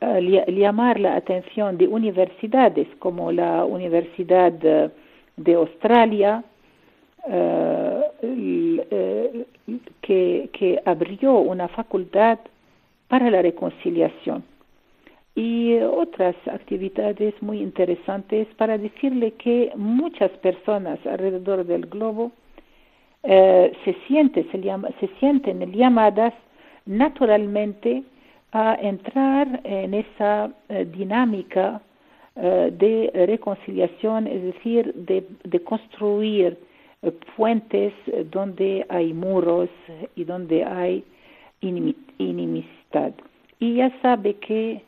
[0.01, 6.45] llamar la atención de universidades como la Universidad de Australia,
[10.01, 12.39] que, abrió una facultad
[13.09, 14.45] para la reconciliación.
[15.35, 22.33] Y otras actividades muy interesantes para decirle que muchas personas alrededor del globo
[23.23, 26.35] eh, se, siente, se, llama, se sienten llamadas
[26.85, 28.03] naturalmente
[28.53, 31.81] a entrar en esa eh, dinámica
[32.37, 36.59] eh, de reconciliación, es decir, de, de construir
[37.37, 37.93] puentes
[38.31, 39.69] donde hay muros
[40.15, 41.05] y donde hay
[41.61, 43.13] inimistad.
[43.59, 44.83] Y ya sabe que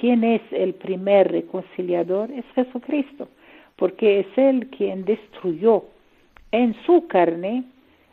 [0.00, 2.30] ¿Quién es el primer reconciliador?
[2.30, 3.28] Es Jesucristo,
[3.76, 5.84] porque es Él quien destruyó
[6.52, 7.64] en su carne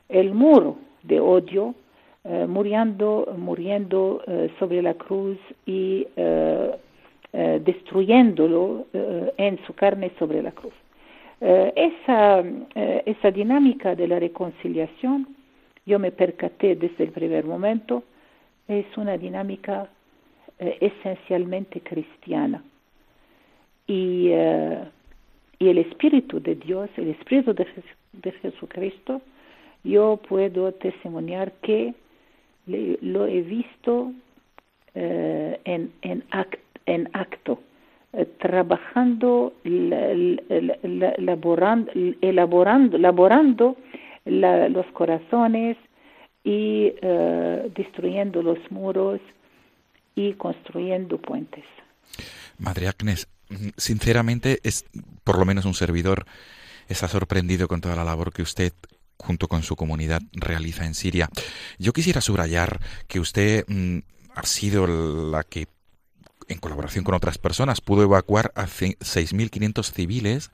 [0.07, 1.75] el muro de odio,
[2.23, 6.71] eh, muriendo, muriendo eh, sobre la cruz y eh,
[7.33, 10.73] destruyéndolo en su carne sobre la cruz.
[11.45, 12.41] Esa,
[13.05, 15.27] esa dinámica de la reconciliación,
[15.85, 18.03] yo me percaté desde el primer momento,
[18.67, 19.89] es una dinámica
[20.59, 22.63] eh, esencialmente cristiana.
[23.87, 24.83] Y, eh,
[25.59, 27.67] y, el Espíritu de Dios, el Espíritu de,
[28.13, 29.21] de Jesucristo,
[29.83, 31.93] yo puedo testimoniar que
[32.67, 34.13] lo he visto
[34.95, 37.59] eh, en, en acto,
[38.39, 39.53] trabajando,
[41.17, 41.91] elaborando,
[42.21, 43.77] elaborando, elaborando
[44.25, 45.77] los corazones
[46.43, 46.93] y
[47.75, 49.19] destruyendo los muros
[50.15, 51.63] y construyendo puentes.
[52.59, 53.27] Madre Agnes,
[53.77, 54.85] sinceramente, es
[55.23, 56.25] por lo menos un servidor
[56.87, 58.73] está sorprendido con toda la labor que usted
[59.17, 61.29] junto con su comunidad realiza en Siria.
[61.77, 63.99] Yo quisiera subrayar que usted mm,
[64.35, 65.67] ha sido la que
[66.47, 70.51] en colaboración con otras personas pudo evacuar a 6.500 civiles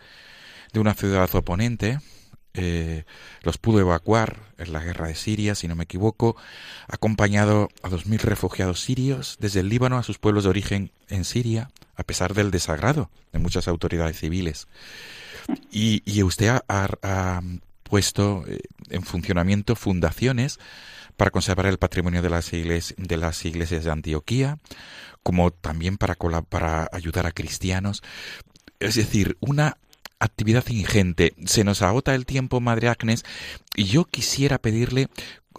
[0.74, 2.00] de una ciudad oponente
[2.56, 3.06] eh,
[3.44, 6.36] los pudo evacuar en la guerra de Siria, si no me equivoco,
[6.88, 11.70] acompañado a 2.000 refugiados sirios desde el Líbano a sus pueblos de origen en Siria,
[11.96, 14.68] a pesar del desagrado de muchas autoridades civiles.
[15.72, 17.42] Y, usted ha,
[17.84, 18.60] puesto eh,
[18.90, 20.60] en funcionamiento fundaciones
[21.20, 24.58] para conservar el patrimonio de las, iglesias, de las iglesias de Antioquía,
[25.22, 28.04] como también para, para ayudar a cristianos.
[28.80, 29.76] Es decir, una
[30.20, 31.34] actividad ingente.
[31.46, 33.26] Se nos agota el tiempo, Madre Agnes,
[33.76, 35.10] y yo quisiera pedirle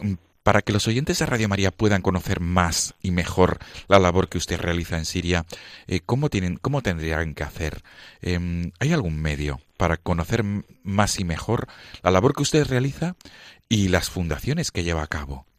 [0.01, 4.31] mm, para que los oyentes de Radio María puedan conocer más y mejor la labor
[4.31, 5.45] que usted realiza en Siria,
[5.87, 7.83] eh, ¿cómo, tienen, ¿cómo tendrían que hacer?
[8.23, 10.43] Em, ¿Hay algún medio para conocer
[10.85, 11.69] más y mejor
[12.03, 13.15] la labor que usted realiza
[13.69, 15.50] y las fundaciones que lleva a cabo?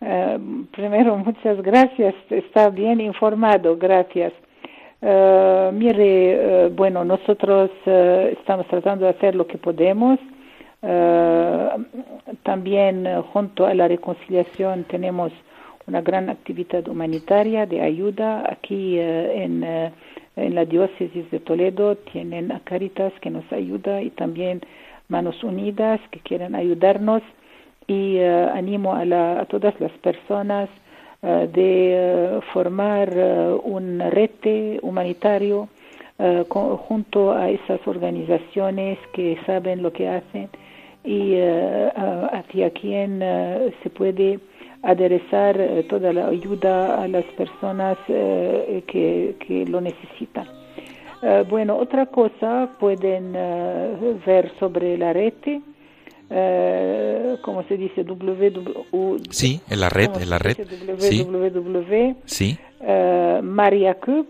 [0.00, 0.38] Eh,
[0.72, 2.14] primero, muchas gracias.
[2.30, 3.76] Está bien informado.
[3.76, 4.32] Gracias.
[5.00, 10.18] Uh, mire, uh, bueno, nosotros estamos tratando de hacer lo que podemos.
[12.42, 15.32] también junto a la reconciliación tenemos
[15.86, 18.44] una gran actividad humanitaria de ayuda.
[18.48, 19.64] Aquí en,
[20.36, 24.60] en la diócesis de Toledo tienen a Caritas que nos ayuda y también
[25.08, 27.22] Manos Unidas que quieren ayudarnos.
[27.88, 30.68] Y animo a, la, a todas las personas
[31.20, 35.68] eh, de eh, formar eh, un rete humanitario
[36.48, 40.48] junto a esas organizaciones que saben lo que hacen
[41.04, 44.40] y hacia quien se puede
[44.82, 45.56] aderezar
[45.88, 50.48] toda la ayuda a las personas que, que, lo necesitan.
[51.48, 53.34] bueno, otra cosa pueden
[54.26, 55.34] ver sobre la red
[56.30, 59.16] eh, como se dice, www.
[59.30, 60.56] Sí, en la red, en la red.
[60.58, 62.16] www.
[62.24, 62.58] Sí.
[62.80, 64.26] Uh, Mariacub,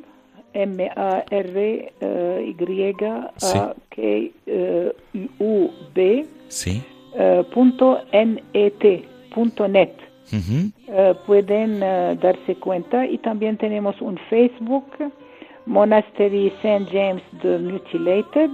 [4.98, 6.26] M-A-R-Y-A-K-U-B.
[6.48, 6.82] Sí.
[7.14, 9.92] Uh, punto net, punto net.
[10.32, 14.84] uh, pueden darse cuenta y también tenemos un Facebook,
[15.66, 16.86] Monastery St.
[16.92, 18.50] James the Mutilated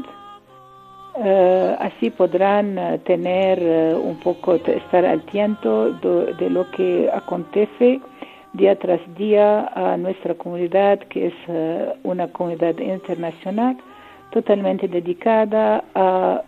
[1.16, 8.00] Eh, así podrán eh, tener eh, un poco, estar al tiempo de, lo que acontece
[8.52, 11.34] día tras día a nuestra comunidad, que es
[12.02, 13.76] una comunidad internacional
[14.30, 16.40] totalmente dedicada a,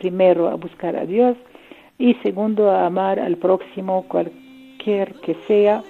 [0.00, 1.36] primero, a buscar a Dios
[1.98, 5.82] y segundo, a amar al próximo, cualquier que sea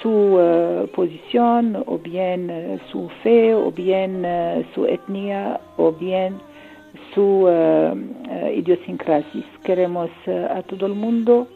[0.00, 4.26] su posición, o bien su fe, o bien
[4.74, 6.40] su etnia, o bien
[7.14, 9.42] su uh, idiosincrasia.
[9.64, 11.48] Queremos uh, a todo el mundo,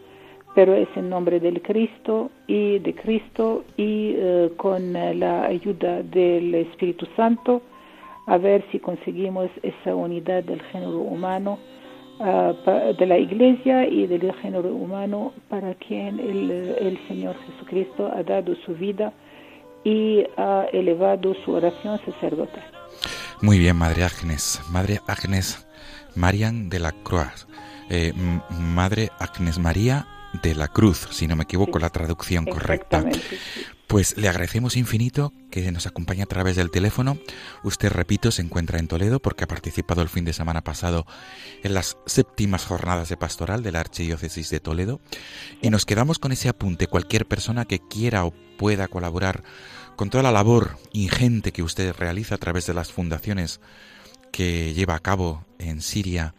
[0.54, 4.16] pero es en nombre del Cristo y de Cristo y
[4.56, 7.62] con la ayuda del Espíritu Santo
[8.26, 11.58] a ver si conseguimos esa unidad del género humano,
[12.18, 18.54] de la Iglesia y del género humano para quien el, el Señor Jesucristo ha dado
[18.66, 19.12] su vida
[19.84, 22.79] y ha elevado su oración sacerdotal.
[23.42, 24.60] Muy bien, Madre Agnes.
[24.70, 25.66] Madre Agnes
[26.14, 27.46] Marian de la Cruz.
[27.88, 28.12] Eh,
[28.50, 30.06] Madre Agnes María
[30.42, 33.04] de la Cruz, si no me equivoco la traducción correcta.
[33.86, 37.18] Pues le agradecemos infinito que nos acompañe a través del teléfono.
[37.64, 41.06] Usted, repito, se encuentra en Toledo porque ha participado el fin de semana pasado
[41.64, 45.00] en las séptimas jornadas de pastoral de la Archidiócesis de Toledo.
[45.60, 46.86] Y nos quedamos con ese apunte.
[46.86, 49.42] Cualquier persona que quiera o pueda colaborar
[50.00, 53.60] con toda la labor ingente que usted realiza a través de las fundaciones
[54.32, 56.34] que lleva a cabo en Siria,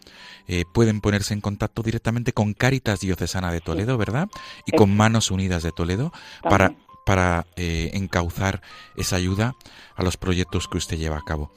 [0.47, 4.29] eh, pueden ponerse en contacto directamente con Cáritas Diocesana de Toledo, ¿verdad?
[4.65, 6.73] Y con Manos Unidas de Toledo para,
[7.05, 8.63] para eh, encauzar
[8.97, 9.53] esa ayuda
[9.95, 11.51] a los proyectos que usted lleva a cabo.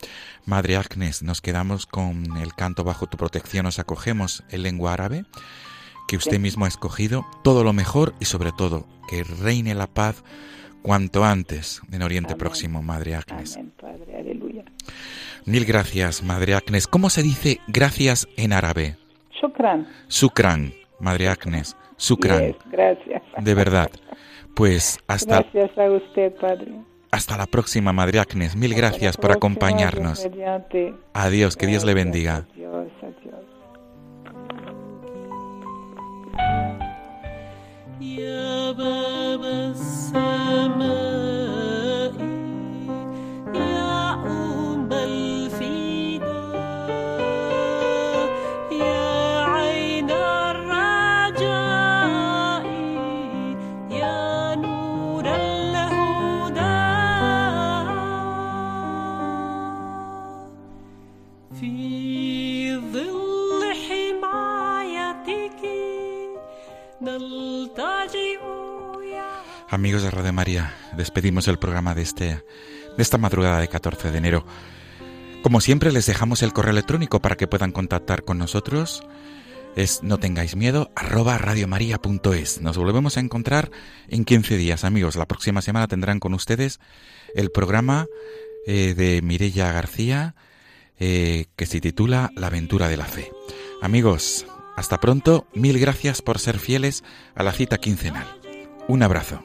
[0.44, 5.24] Madre Agnes, nos quedamos con el canto Bajo tu protección, nos acogemos en lengua árabe
[6.06, 10.22] que usted mismo ha escogido, todo lo mejor y sobre todo que reine la paz
[10.84, 13.58] cuanto antes en Oriente Próximo, Madre Agnes.
[15.46, 16.86] Mil gracias, Madre Agnes.
[16.86, 18.96] ¿Cómo se dice gracias en árabe?
[19.40, 19.88] Shukran.
[20.10, 21.74] Shukran, Madre Agnes.
[21.98, 22.54] Shukran.
[22.70, 23.22] gracias.
[23.40, 23.90] De verdad.
[24.54, 25.40] Pues hasta...
[25.40, 26.72] Gracias a usted, Padre.
[27.10, 28.54] Hasta la próxima, Madre Agnes.
[28.54, 30.28] Mil gracias por acompañarnos.
[31.14, 32.44] Adiós, que Dios le bendiga.
[32.54, 33.44] Adiós, adiós.
[69.84, 72.42] Amigos de Radio María, despedimos el programa de, este, de
[72.96, 74.46] esta madrugada de 14 de enero.
[75.42, 79.02] Como siempre, les dejamos el correo electrónico para que puedan contactar con nosotros.
[79.76, 82.62] Es no tengáis miedo, arroba radiomaria.es.
[82.62, 83.70] Nos volvemos a encontrar
[84.08, 85.16] en 15 días, amigos.
[85.16, 86.80] La próxima semana tendrán con ustedes
[87.34, 88.06] el programa
[88.66, 90.34] eh, de Mirella García
[90.98, 93.30] eh, que se titula La aventura de la fe.
[93.82, 94.46] Amigos,
[94.78, 95.46] hasta pronto.
[95.52, 97.04] Mil gracias por ser fieles
[97.34, 98.26] a la cita quincenal.
[98.88, 99.44] Un abrazo.